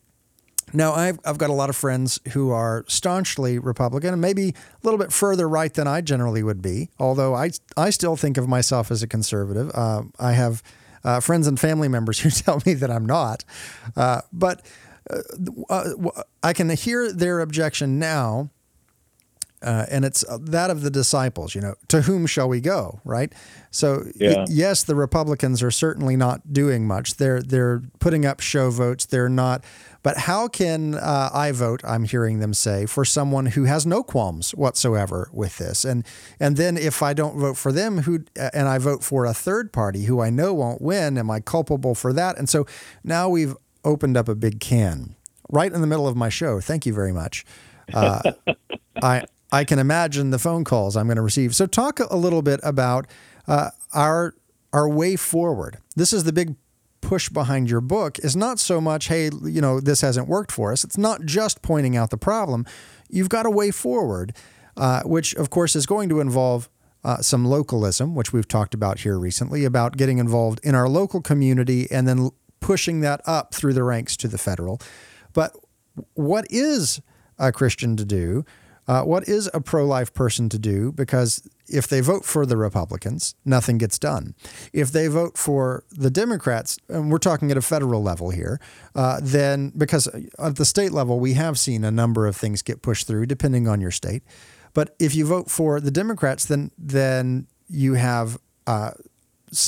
[0.72, 4.54] Now, I've, I've got a lot of friends who are staunchly Republican and maybe a
[4.82, 8.48] little bit further right than I generally would be, although I, I still think of
[8.48, 9.70] myself as a conservative.
[9.74, 10.60] Uh, I have
[11.04, 13.44] uh, friends and family members who tell me that I'm not.
[13.96, 14.64] Uh, but
[16.42, 18.50] I can hear their objection now.
[19.62, 23.00] Uh, and it's uh, that of the disciples, you know, to whom shall we go,
[23.04, 23.32] right?
[23.70, 24.44] So yeah.
[24.48, 27.14] yes, the Republicans are certainly not doing much.
[27.14, 29.06] They're they're putting up show votes.
[29.06, 29.62] They're not.
[30.02, 31.80] But how can uh, I vote?
[31.84, 36.04] I'm hearing them say for someone who has no qualms whatsoever with this, and
[36.40, 39.72] and then if I don't vote for them, who and I vote for a third
[39.72, 42.36] party who I know won't win, am I culpable for that?
[42.36, 42.66] And so
[43.04, 43.54] now we've
[43.84, 45.16] opened up a big can
[45.50, 46.60] right in the middle of my show.
[46.60, 47.44] Thank you very much.
[47.92, 48.32] Uh,
[49.02, 51.54] I I can imagine the phone calls I'm going to receive.
[51.54, 53.06] So talk a little bit about
[53.46, 54.34] uh, our
[54.72, 55.78] our way forward.
[55.94, 56.56] This is the big
[57.02, 60.72] push behind your book is not so much, hey, you know, this hasn't worked for
[60.72, 60.84] us.
[60.84, 62.64] It's not just pointing out the problem.
[63.10, 64.34] You've got a way forward,
[64.76, 66.70] uh, which of course is going to involve
[67.04, 71.20] uh, some localism, which we've talked about here recently, about getting involved in our local
[71.20, 72.30] community and then
[72.62, 74.80] pushing that up through the ranks to the federal.
[75.32, 75.54] But
[76.14, 77.00] what is
[77.38, 78.44] a Christian to do?
[78.88, 80.90] Uh, what is a pro life person to do?
[80.92, 84.34] Because if they vote for the Republicans, nothing gets done.
[84.72, 88.60] If they vote for the Democrats, and we're talking at a federal level here,
[88.94, 92.82] uh, then because at the state level, we have seen a number of things get
[92.82, 94.24] pushed through depending on your state.
[94.74, 98.92] But if you vote for the Democrats, then then you have uh,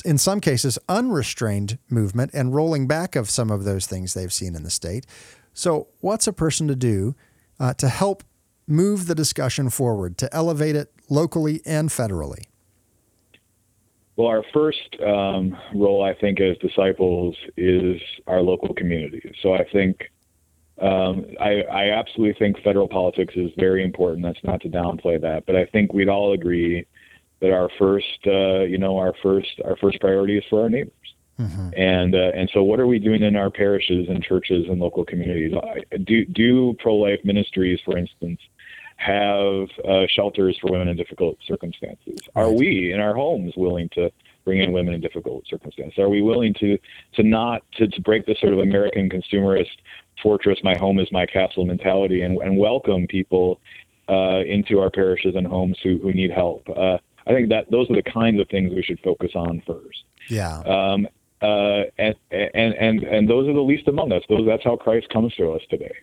[0.05, 4.55] in some cases unrestrained movement and rolling back of some of those things they've seen
[4.55, 5.07] in the state.
[5.53, 7.15] So, what's a person to do
[7.61, 8.25] uh, to help
[8.67, 12.45] move the discussion forward, to elevate it locally and federally?
[14.17, 19.35] Well, our first um, role, I think, as disciples is our local community.
[19.43, 20.11] So I think
[20.81, 24.25] um, I, I, absolutely think federal politics is very important.
[24.25, 26.85] That's not to downplay that, but I think we'd all agree
[27.41, 30.93] that our first, uh, you know, our first, our first priority is for our neighbors.
[31.39, 31.71] Mm-hmm.
[31.77, 35.05] And uh, and so, what are we doing in our parishes and churches and local
[35.05, 35.53] communities?
[36.05, 38.41] Do do pro life ministries, for instance,
[38.97, 42.21] have uh, shelters for women in difficult circumstances?
[42.37, 44.13] Are we in our homes willing to
[44.45, 45.99] bring in women in difficult circumstances?
[45.99, 46.79] Are we willing to
[47.15, 49.71] to not to, to break the sort of American consumerist
[50.23, 53.61] fortress, my home is my castle mentality, and, and welcome people
[54.09, 56.69] uh, into our parishes and homes who, who need help?
[56.69, 60.05] Uh, I think that those are the kinds of things we should focus on first.
[60.29, 60.59] Yeah.
[60.61, 61.07] Um,
[61.43, 64.23] uh, and, and and and those are the least among us.
[64.29, 65.95] Those that's how Christ comes to us today.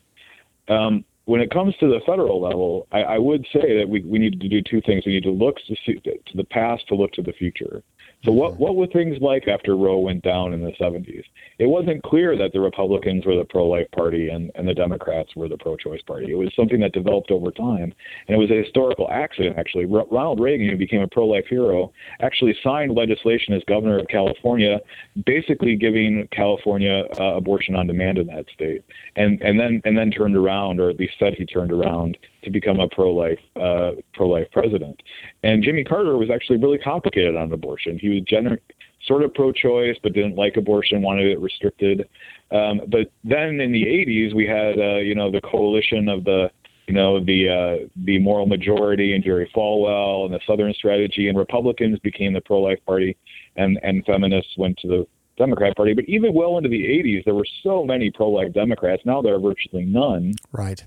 [0.67, 4.19] Um, when it comes to the federal level, I, I, would say that we, we
[4.19, 5.05] need to do two things.
[5.05, 7.84] We need to look to, see, to the past to look to the future.
[8.23, 11.23] So what what were things like after Roe went down in the 70s?
[11.57, 15.47] It wasn't clear that the Republicans were the pro-life party and, and the Democrats were
[15.47, 16.31] the pro-choice party.
[16.31, 17.93] It was something that developed over time,
[18.27, 19.57] and it was a historical accident.
[19.57, 24.07] Actually, R- Ronald Reagan, who became a pro-life hero, actually signed legislation as governor of
[24.07, 24.79] California,
[25.25, 28.84] basically giving California uh, abortion on demand in that state,
[29.15, 32.49] and and then and then turned around, or at least said he turned around to
[32.49, 35.01] become a pro-life uh, pro-life president.
[35.43, 37.99] And Jimmy Carter was actually really complicated on abortion.
[37.99, 38.60] He was gener-
[39.06, 42.08] sort of pro-choice, but didn't like abortion, wanted it restricted.
[42.51, 46.51] Um, but then in the 80s, we had uh, you know the coalition of the
[46.88, 51.38] you know the uh, the moral majority and Jerry Falwell and the Southern Strategy, and
[51.38, 53.17] Republicans became the pro-life party,
[53.56, 55.93] and and feminists went to the Democrat Party.
[55.93, 59.01] But even well into the 80s, there were so many pro-life Democrats.
[59.06, 60.34] Now there are virtually none.
[60.51, 60.84] Right.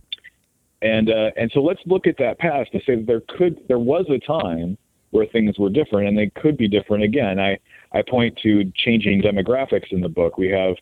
[0.85, 3.79] And uh, and so let's look at that past to say that there could there
[3.79, 4.77] was a time
[5.11, 7.41] where things were different and they could be different again.
[7.41, 7.59] I
[7.93, 10.37] I point to changing demographics in the book.
[10.37, 10.77] We have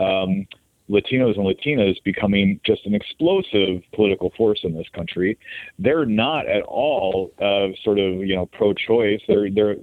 [0.00, 0.46] um,
[0.90, 5.38] Latinos and Latinas becoming just an explosive political force in this country.
[5.78, 9.20] They're not at all uh, sort of you know pro-choice.
[9.28, 9.76] They're they're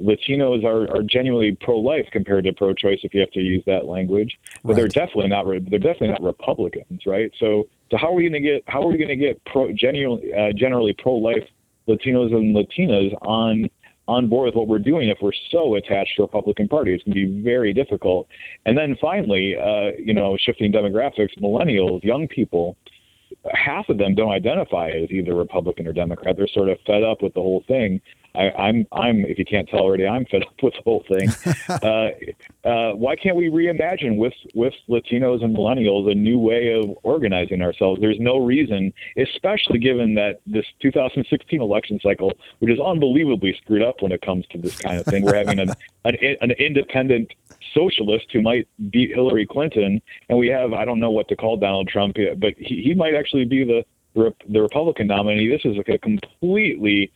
[0.00, 4.38] Latinos are, are genuinely pro-life compared to pro-choice, if you have to use that language.
[4.64, 4.76] But right.
[4.76, 7.30] they're definitely not they're definitely not Republicans, right?
[7.38, 9.70] So so how are we going to get how are we going to get pro,
[9.72, 11.44] generally uh, generally pro-life
[11.86, 13.68] Latinos and Latinas on
[14.08, 16.94] on board with what we're doing if we're so attached to the Republican Party?
[16.94, 18.28] It's going to be very difficult.
[18.64, 22.78] And then finally, uh, you know, shifting demographics, millennials, young people
[23.52, 26.36] half of them don't identify as either Republican or Democrat.
[26.36, 28.00] They're sort of fed up with the whole thing.
[28.34, 31.28] I, I'm, I'm, if you can't tell already, I'm fed up with the whole thing.
[31.68, 36.96] uh, uh, why can't we reimagine with with Latinos and millennials a new way of
[37.02, 38.00] organizing ourselves?
[38.00, 44.00] There's no reason, especially given that this 2016 election cycle, which is unbelievably screwed up
[44.00, 45.70] when it comes to this kind of thing, we're having an
[46.04, 47.32] an, an independent
[47.74, 51.56] socialist who might beat Hillary Clinton, and we have I don't know what to call
[51.58, 55.48] Donald Trump, but he, he might actually be the the Republican nominee.
[55.48, 57.10] This is like a completely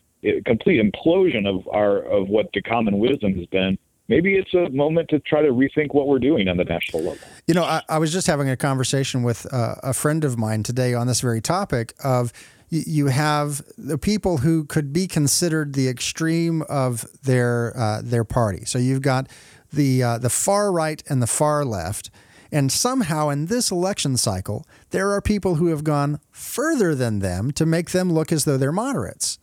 [0.44, 5.08] complete implosion of our of what the common wisdom has been maybe it's a moment
[5.10, 7.28] to try to rethink what we're doing on the national level.
[7.46, 10.62] You know, I, I was just having a conversation with uh, a friend of mine
[10.62, 12.32] today on this very topic of
[12.68, 18.64] you have the people who could be considered the extreme of their uh, their party.
[18.64, 19.28] So you've got
[19.72, 22.10] the uh, the far right and the far left.
[22.52, 27.50] And somehow in this election cycle, there are people who have gone further than them
[27.52, 29.38] to make them look as though they're moderates.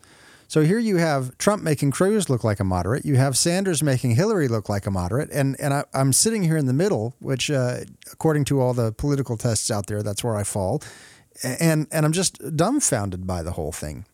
[0.54, 3.06] So here you have Trump making Cruz look like a moderate.
[3.06, 5.32] You have Sanders making Hillary look like a moderate.
[5.32, 7.78] And, and I, am sitting here in the middle, which, uh,
[8.12, 10.84] according to all the political tests out there, that's where I fall.
[11.44, 14.06] And, and I'm just dumbfounded by the whole thing.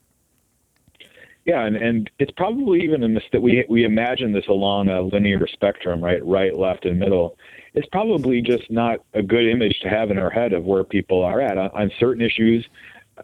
[1.43, 3.41] Yeah, and, and it's probably even a mistake.
[3.41, 7.35] We we imagine this along a linear spectrum, right, right, left, and middle.
[7.73, 11.21] It's probably just not a good image to have in our head of where people
[11.21, 12.65] are at on, on certain issues.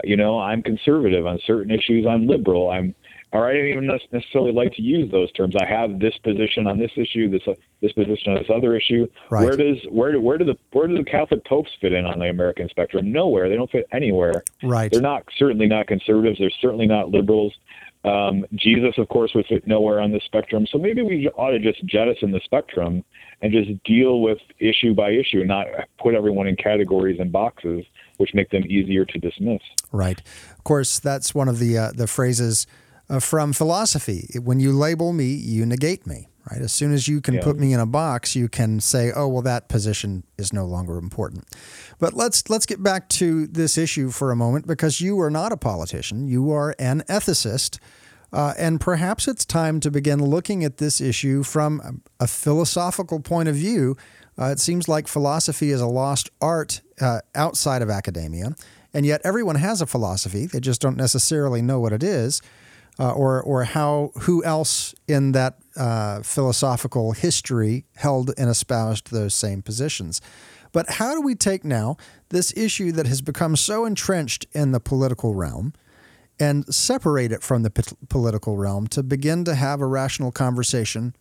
[0.04, 2.06] You know, I'm conservative on certain issues.
[2.06, 2.70] I'm liberal.
[2.70, 2.94] I'm
[3.36, 5.56] or I don't even necessarily like to use those terms.
[5.60, 9.08] I have this position on this issue, this uh, this position on this other issue.
[9.30, 9.44] Right.
[9.44, 12.30] Where does where where do the where do the Catholic popes fit in on the
[12.30, 13.12] American spectrum?
[13.12, 13.50] Nowhere.
[13.50, 14.44] They don't fit anywhere.
[14.64, 14.92] Right.
[14.92, 16.40] They're not certainly not conservatives.
[16.40, 17.54] They're certainly not liberals.
[18.06, 20.68] Um, Jesus, of course, would fit nowhere on the spectrum.
[20.72, 23.04] So maybe we ought to just jettison the spectrum
[23.42, 25.66] and just deal with issue by issue, not
[25.98, 27.84] put everyone in categories and boxes,
[28.18, 29.62] which make them easier to dismiss.
[29.92, 30.22] Right.
[30.52, 32.68] Of course, that's one of the uh, the phrases
[33.10, 34.30] uh, from philosophy.
[34.42, 36.30] When you label me, you negate me.
[36.52, 36.62] Right.
[36.62, 37.42] As soon as you can Yeah.
[37.44, 40.98] put me in a box, you can say, "Oh, well, that position is no longer
[41.00, 41.46] important."
[41.98, 45.52] But let's let's get back to this issue for a moment because you are not
[45.52, 46.28] a politician.
[46.28, 47.80] You are an ethicist.
[48.32, 53.48] Uh, and perhaps it's time to begin looking at this issue from a philosophical point
[53.50, 53.96] of view.
[54.38, 58.54] Uh, it seems like philosophy is a lost art uh, outside of academia,
[58.94, 60.46] and yet everyone has a philosophy.
[60.46, 62.42] They just don't necessarily know what it is,
[63.00, 69.34] uh, or or how who else in that uh, philosophical history held and espoused those
[69.34, 70.22] same positions.
[70.72, 71.98] But how do we take now
[72.30, 75.74] this issue that has become so entrenched in the political realm?
[76.40, 81.16] and separate it from the p- political realm to begin to have a rational conversation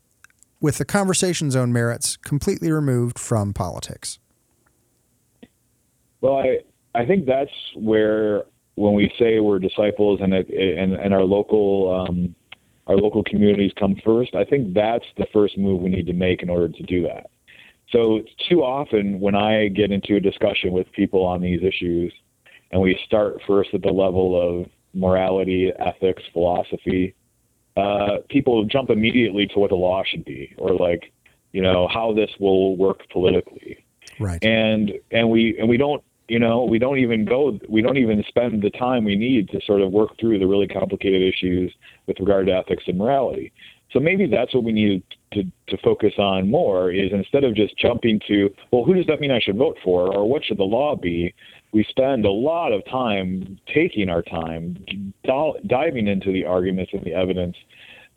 [0.60, 4.18] with the conversation's own merits completely removed from politics.
[6.20, 6.58] Well, I
[6.94, 8.44] I think that's where
[8.76, 12.34] when we say we're disciples and it, and and our local um,
[12.86, 14.34] our local communities come first.
[14.34, 17.26] I think that's the first move we need to make in order to do that.
[17.90, 22.12] So too often when I get into a discussion with people on these issues,
[22.72, 27.14] and we start first at the level of morality, ethics, philosophy,
[27.76, 31.12] uh, people jump immediately to what the law should be, or like,
[31.52, 33.84] you know, how this will work politically
[34.18, 34.42] Right.
[34.44, 38.24] and and we and we don't you know we don't even go we don't even
[38.28, 41.72] spend the time we need to sort of work through the really complicated issues
[42.06, 43.52] with regard to ethics and morality.
[43.92, 45.04] So maybe that's what we need
[45.34, 49.20] to, to focus on more is instead of just jumping to well who does that
[49.20, 50.14] mean i should vote for?
[50.14, 51.34] Or what should the law be?
[51.72, 54.84] We spend a lot of time taking our time
[55.24, 57.56] di- diving into the arguments and the evidence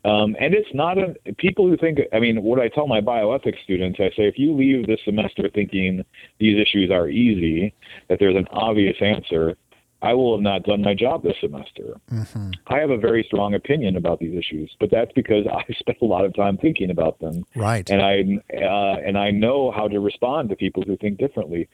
[0.04, 1.98] um, and it's not a people who think.
[2.12, 5.50] I mean, what I tell my bioethics students, I say, if you leave this semester
[5.52, 6.04] thinking
[6.38, 7.74] these issues are easy,
[8.08, 9.56] that there's an obvious answer,
[10.00, 11.96] I will have not done my job this semester.
[12.12, 12.50] Mm-hmm.
[12.68, 16.04] I have a very strong opinion about these issues, but that's because I spent a
[16.04, 17.88] lot of time thinking about them, Right.
[17.90, 18.22] and I
[18.56, 21.68] uh, and I know how to respond to people who think differently.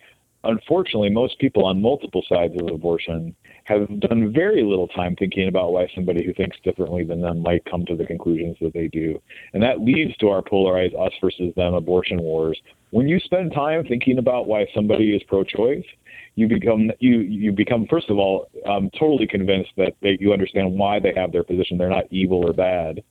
[0.45, 3.35] Unfortunately, most people on multiple sides of abortion
[3.65, 7.65] have done very little time thinking about why somebody who thinks differently than them might
[7.65, 9.21] come to the conclusions that they do.
[9.55, 12.59] And that leads to our polarized us versus them abortion wars.
[12.91, 15.85] When you spend time thinking about why somebody is pro choice,
[16.37, 20.73] you become you you become first of all um, totally convinced that they, you understand
[20.73, 21.79] why they have their position.
[21.79, 23.03] They're not evil or bad.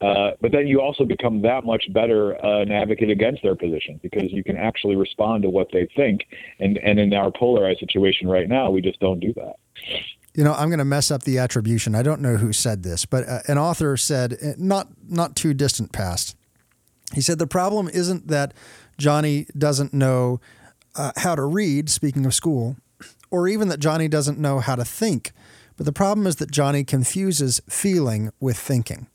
[0.00, 3.98] Uh, but then you also become that much better uh, an advocate against their position
[4.02, 6.26] because you can actually respond to what they think.
[6.60, 9.56] And and in our polarized situation right now, we just don't do that.
[10.34, 11.96] You know, I'm going to mess up the attribution.
[11.96, 15.52] I don't know who said this, but uh, an author said, uh, not not too
[15.52, 16.36] distant past.
[17.14, 18.54] He said the problem isn't that
[18.98, 20.40] Johnny doesn't know
[20.94, 21.90] uh, how to read.
[21.90, 22.76] Speaking of school,
[23.30, 25.32] or even that Johnny doesn't know how to think,
[25.76, 29.08] but the problem is that Johnny confuses feeling with thinking.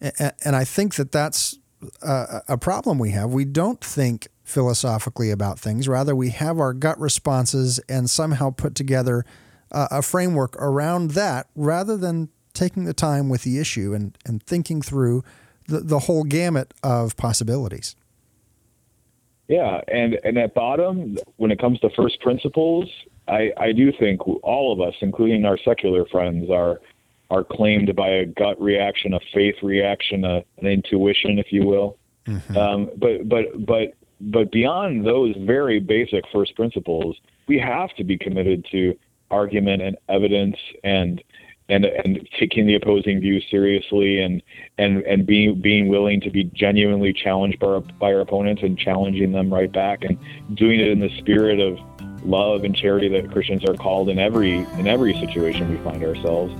[0.00, 1.58] And I think that that's
[2.02, 3.30] uh, a a problem we have.
[3.30, 5.88] We don't think philosophically about things.
[5.88, 9.24] Rather, we have our gut responses and somehow put together
[9.70, 14.42] a, a framework around that rather than taking the time with the issue and, and
[14.42, 15.22] thinking through
[15.68, 17.96] the, the whole gamut of possibilities.
[19.48, 22.90] Yeah, and and at bottom, when it comes to first principles,
[23.28, 26.80] I I do think all of us, including our secular friends, are
[27.30, 31.98] are claimed by a gut reaction, a faith reaction, a, an intuition, if you will.
[32.56, 37.16] Um, but but but but beyond those very basic first principles,
[37.46, 38.98] we have to be committed to
[39.30, 41.22] argument and evidence and
[41.68, 44.42] and and taking the opposing view seriously and
[44.78, 48.78] and and being being willing to be genuinely challenged by our, by our opponents and
[48.78, 50.18] challenging them right back and
[50.54, 51.78] doing it in the spirit of
[52.24, 56.54] love and charity that Christians are called in every in every situation we find ourselves.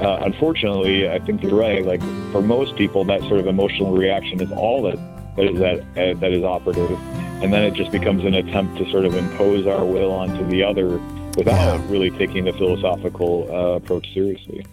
[0.00, 1.84] Uh, unfortunately, I think you're right.
[1.84, 2.00] Like
[2.32, 4.98] for most people, that sort of emotional reaction is all that
[5.36, 6.98] that is that uh, that is operative,
[7.42, 10.62] and then it just becomes an attempt to sort of impose our will onto the
[10.62, 10.98] other
[11.36, 14.64] without really taking the philosophical uh, approach seriously.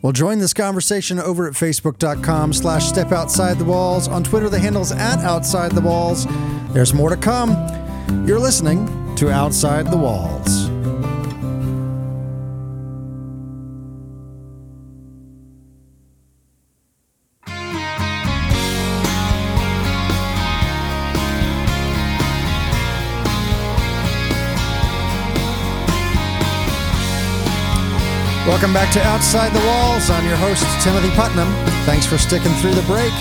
[0.00, 4.06] Well, join this conversation over at facebook.com slash step outside the walls.
[4.06, 6.26] On Twitter, the handle's at outside the walls.
[6.72, 7.50] There's more to come.
[8.26, 10.67] You're listening to Outside the Walls.
[28.58, 30.10] Welcome back to Outside the Walls.
[30.10, 31.46] I'm your host, Timothy Putnam.
[31.84, 33.12] Thanks for sticking through the break.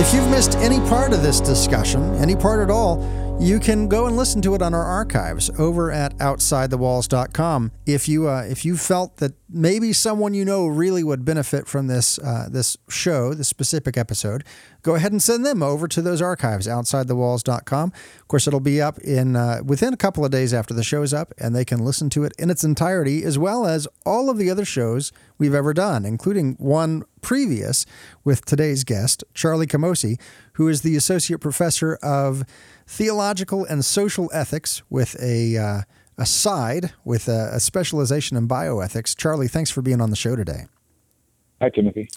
[0.00, 3.04] If you've missed any part of this discussion, any part at all,
[3.38, 7.72] you can go and listen to it on our archives over at outsidethewalls.com.
[7.84, 11.86] If you uh, if you felt that maybe someone you know really would benefit from
[11.86, 14.44] this uh, this show, this specific episode,
[14.82, 17.92] go ahead and send them over to those archives outsidethewalls.com.
[18.20, 21.14] Of course, it'll be up in uh, within a couple of days after the show's
[21.14, 24.36] up, and they can listen to it in its entirety as well as all of
[24.36, 27.86] the other shows we've ever done, including one previous
[28.24, 30.20] with today's guest, Charlie Camosy,
[30.54, 32.44] who is the associate professor of
[32.86, 35.80] theological and social ethics with a, uh,
[36.18, 39.16] a side with a, a specialization in bioethics.
[39.16, 40.66] Charlie, thanks for being on the show today.
[41.60, 42.08] Hi, Timothy.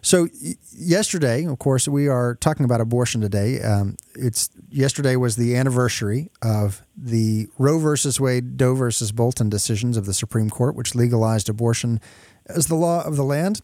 [0.00, 3.60] So y- yesterday, of course, we are talking about abortion today.
[3.60, 9.96] Um, it's yesterday was the anniversary of the Roe versus Wade, Doe versus Bolton decisions
[9.96, 12.00] of the Supreme Court, which legalized abortion
[12.46, 13.60] as the law of the land.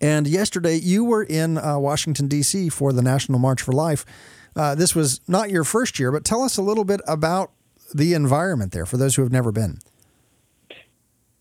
[0.00, 2.68] And yesterday, you were in uh, Washington D.C.
[2.70, 4.04] for the National March for Life.
[4.56, 7.52] Uh, this was not your first year, but tell us a little bit about
[7.94, 9.78] the environment there for those who have never been.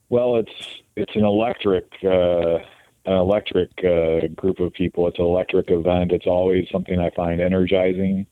[0.10, 0.52] Well, it's
[0.96, 2.60] it's an electric uh,
[3.06, 5.08] an electric uh, group of people.
[5.08, 6.12] It's an electric event.
[6.12, 8.28] It's always something I find energizing.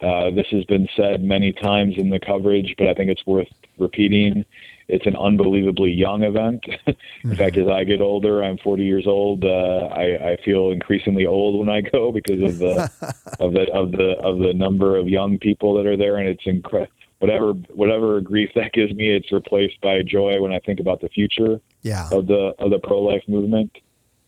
[0.00, 3.48] Uh, this has been said many times in the coverage, but I think it's worth
[3.78, 4.44] repeating.
[4.86, 6.64] It's an unbelievably young event.
[7.24, 9.44] in fact, as I get older, I'm 40 years old.
[9.44, 12.90] Uh, I, I feel increasingly old when I go because of the
[13.40, 16.46] of the of the of the number of young people that are there, and it's
[16.46, 16.92] incredible.
[17.20, 21.08] Whatever whatever grief that gives me, it's replaced by joy when I think about the
[21.08, 22.08] future Yeah.
[22.12, 23.72] of the of the pro life movement.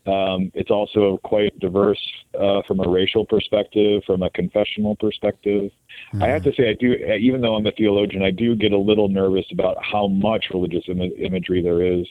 [0.07, 2.01] Um, it's also quite diverse
[2.37, 5.71] uh, from a racial perspective, from a confessional perspective.
[6.19, 8.77] I have to say, I do, even though I'm a theologian, I do get a
[8.77, 12.07] little nervous about how much religious Im- imagery there is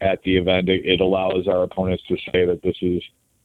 [0.00, 0.70] at the event.
[0.70, 3.02] It, it allows our opponents to say that this is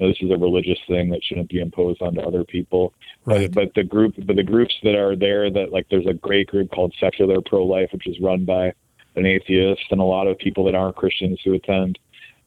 [0.07, 2.93] this is a religious thing that shouldn't be imposed onto other people.
[3.25, 3.51] Right.
[3.51, 6.71] But, the group, but the groups that are there, that like there's a great group
[6.71, 8.73] called Secular Pro Life, which is run by
[9.15, 11.99] an atheist, and a lot of people that aren't Christians who attend.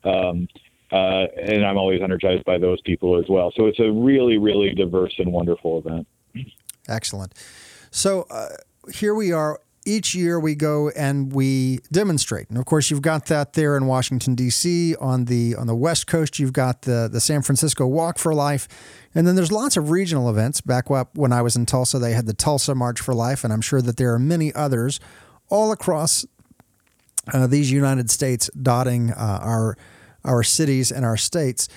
[0.03, 0.49] Um,
[0.93, 3.53] uh, and I'm always energized by those people as well.
[3.57, 6.07] So it's a really, really diverse and wonderful event.
[6.89, 7.35] Excellent.
[7.91, 8.49] So uh,
[8.93, 9.61] here we are.
[9.87, 13.87] Each year we go and we demonstrate, and of course you've got that there in
[13.87, 14.97] Washington D.C.
[14.97, 16.39] on the on the West Coast.
[16.39, 18.67] You've got the the San Francisco Walk for Life,
[19.15, 20.63] and then there's lots of regional events.
[20.63, 23.61] Back when I was in Tulsa, they had the Tulsa March for Life, and I'm
[23.61, 25.01] sure that there are many others
[25.51, 26.25] all across
[27.33, 29.77] uh, these United States, dotting uh, our
[30.25, 31.69] our cities and our states.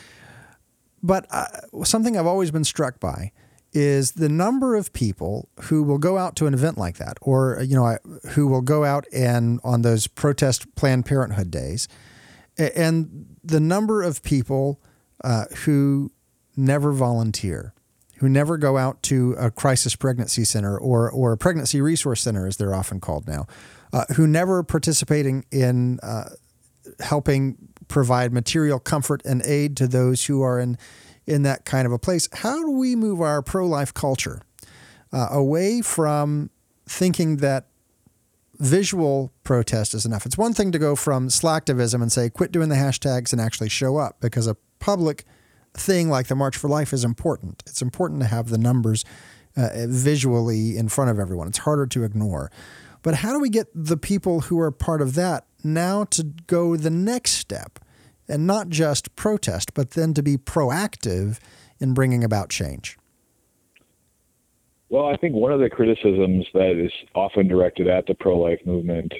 [1.03, 1.45] But uh,
[1.83, 3.31] something I've always been struck by
[3.77, 7.61] is the number of people who will go out to an event like that, or
[7.61, 7.95] you know,
[8.29, 11.87] who will go out and on those protest Planned Parenthood days,
[12.57, 14.81] and the number of people
[15.23, 16.11] uh, who
[16.55, 17.75] never volunteer,
[18.17, 22.47] who never go out to a crisis pregnancy center or or a pregnancy resource center,
[22.47, 23.45] as they're often called now,
[23.93, 26.29] uh, who never participating in uh,
[26.99, 27.57] helping
[27.87, 30.79] provide material comfort and aid to those who are in
[31.27, 32.27] in that kind of a place.
[32.31, 34.41] How do we move our pro life culture
[35.11, 36.49] uh, away from
[36.87, 37.67] thinking that
[38.55, 40.25] visual protest is enough?
[40.25, 43.69] It's one thing to go from slacktivism and say, quit doing the hashtags and actually
[43.69, 45.25] show up because a public
[45.73, 47.61] thing like the March for Life is important.
[47.67, 49.03] It's important to have the numbers
[49.55, 51.47] uh, visually in front of everyone.
[51.47, 52.51] It's harder to ignore.
[53.01, 56.75] But how do we get the people who are part of that now to go
[56.75, 57.79] the next step
[58.27, 61.39] and not just protest, but then to be proactive
[61.79, 62.97] in bringing about change?
[64.89, 68.59] Well, I think one of the criticisms that is often directed at the pro life
[68.65, 69.13] movement,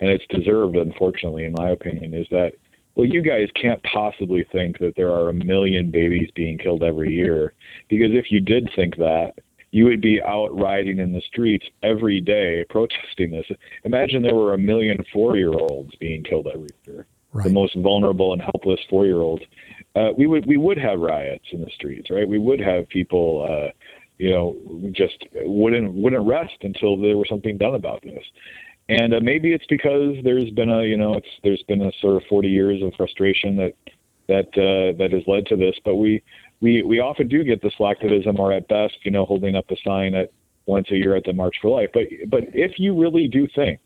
[0.00, 2.52] and it's deserved, unfortunately, in my opinion, is that,
[2.94, 7.14] well, you guys can't possibly think that there are a million babies being killed every
[7.14, 7.54] year.
[7.88, 9.34] Because if you did think that,
[9.70, 13.46] you would be out riding in the streets every day protesting this.
[13.84, 17.06] Imagine there were a million four year olds being killed every year.
[17.44, 19.42] The most vulnerable and helpless four year old,
[19.94, 22.28] Uh, we would we would have riots in the streets, right?
[22.28, 23.70] We would have people uh,
[24.18, 24.56] you know,
[24.92, 28.24] just wouldn't wouldn't rest until there was something done about this.
[28.88, 32.16] and uh, maybe it's because there's been a you know it's there's been a sort
[32.16, 33.74] of 40 years of frustration that
[34.28, 35.76] that uh, that has led to this.
[35.84, 36.22] But we
[36.60, 39.76] we we often do get the slacktivism, or at best, you know, holding up a
[39.84, 40.30] sign at
[40.66, 41.90] once a year at the March for Life.
[41.92, 43.80] But but if you really do think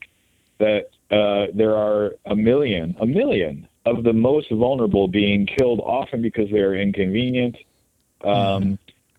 [0.59, 6.21] that uh, there are a million a million of the most vulnerable being killed often
[6.21, 7.57] because they're inconvenient.
[8.23, 8.77] Um, mm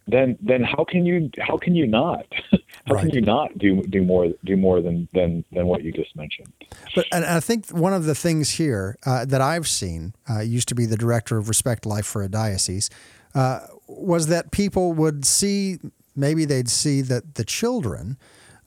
[0.08, 2.26] then then how can you how can you not
[2.86, 3.02] how right.
[3.02, 6.52] can you not do do more do more than than than what you just mentioned
[6.94, 10.68] but and i think one of the things here uh, that i've seen uh, used
[10.68, 12.90] to be the director of respect life for a diocese
[13.34, 15.78] uh, was that people would see
[16.16, 18.18] maybe they'd see that the children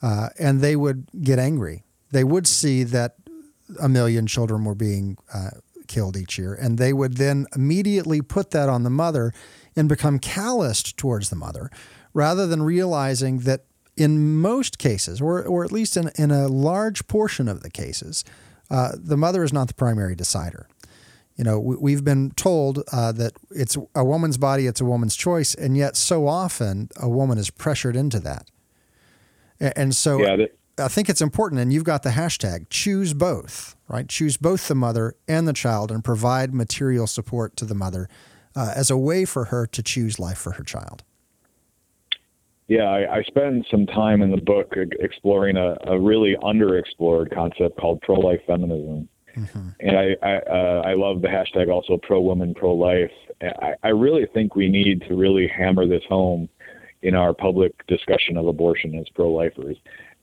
[0.01, 3.15] uh, and they would get angry they would see that
[3.81, 5.51] a million children were being uh,
[5.87, 9.33] killed each year and they would then immediately put that on the mother
[9.75, 11.69] and become calloused towards the mother
[12.13, 13.65] rather than realizing that
[13.97, 18.23] in most cases, or, or at least in, in a large portion of the cases,
[18.69, 20.67] uh, the mother is not the primary decider.
[21.37, 25.15] You know, we, have been told uh, that it's a woman's body, it's a woman's
[25.17, 28.49] choice, and yet so often a woman is pressured into that.
[29.59, 30.45] And so yeah,
[30.77, 34.07] I think it's important, and you've got the hashtag choose both, right?
[34.09, 38.09] Choose both the mother and the child and provide material support to the mother
[38.55, 41.03] uh, as a way for her to choose life for her child.
[42.67, 47.77] Yeah, I, I spend some time in the book exploring a, a really underexplored concept
[47.77, 49.07] called pro-life feminism.
[49.35, 49.69] Mm-hmm.
[49.81, 53.11] And I I, uh, I love the hashtag also pro woman pro life.
[53.41, 56.49] I, I really think we need to really hammer this home
[57.01, 59.77] in our public discussion of abortion as pro lifers.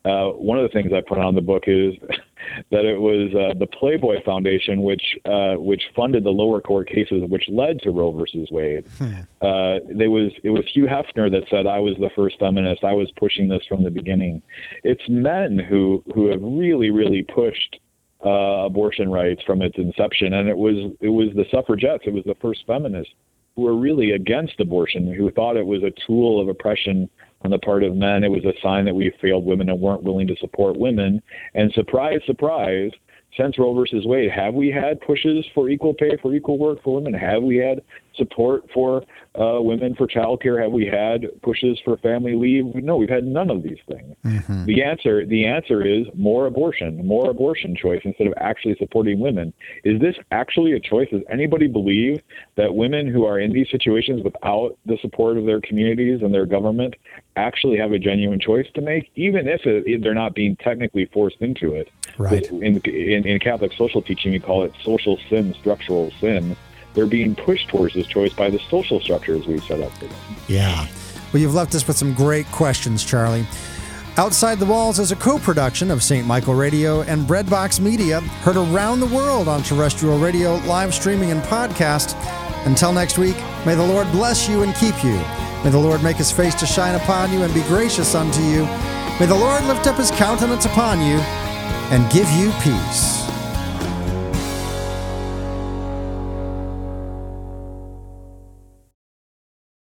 [0.05, 1.95] Uh, one of the things I put on the book is
[2.71, 7.23] that it was uh, the Playboy Foundation which uh, which funded the lower court cases
[7.29, 8.85] which led to Roe versus Wade.
[8.99, 9.13] Hmm.
[9.41, 12.83] Uh, there was it was Hugh Hefner that said I was the first feminist.
[12.83, 14.43] I was pushing this from the beginning.
[14.83, 17.79] It's men who who have really really pushed
[18.25, 22.05] uh, abortion rights from its inception, and it was it was the suffragettes.
[22.07, 23.15] It was the first feminists
[23.55, 27.09] who were really against abortion, who thought it was a tool of oppression
[27.45, 28.25] on the part of men.
[28.25, 31.23] It was a sign that we failed women and weren't willing to support women.
[31.55, 32.91] And surprise, surprise,
[33.37, 36.95] since Roe versus Wade, have we had pushes for equal pay for equal work for
[36.97, 37.15] women?
[37.15, 37.81] Have we had
[38.17, 39.03] support for
[39.35, 40.63] uh, women for childcare?
[40.63, 42.75] Have we had pushes for family leave?
[42.75, 44.15] No, we've had none of these things.
[44.25, 44.65] Mm-hmm.
[44.67, 49.53] The answer, the answer is more abortion, more abortion choice instead of actually supporting women.
[49.85, 51.09] Is this actually a choice?
[51.11, 52.21] Does anybody believe
[52.57, 56.47] that women who are in these situations without the support of their communities and their
[56.47, 56.95] government
[57.37, 61.41] actually have a genuine choice to make, even if it, they're not being technically forced
[61.41, 61.91] into it?
[62.19, 62.47] Right.
[62.51, 66.57] In, in, in Catholic social teaching, we call it social sin, structural sin
[66.95, 70.19] they're being pushed towards this choice by the social structures we've set up for them.
[70.49, 70.87] Yeah.
[71.33, 73.47] Well, you've left us with some great questions, Charlie.
[74.19, 76.27] Outside the Walls is a co production of St.
[76.27, 81.41] Michael Radio and Breadbox Media, heard around the world on terrestrial radio, live streaming, and
[81.45, 82.15] podcast.
[82.67, 85.17] Until next week, may the Lord bless you and keep you.
[85.65, 88.65] May the Lord make his face to shine upon you and be gracious unto you.
[89.19, 91.17] May the Lord lift up his countenance upon you
[91.91, 93.22] and give you peace.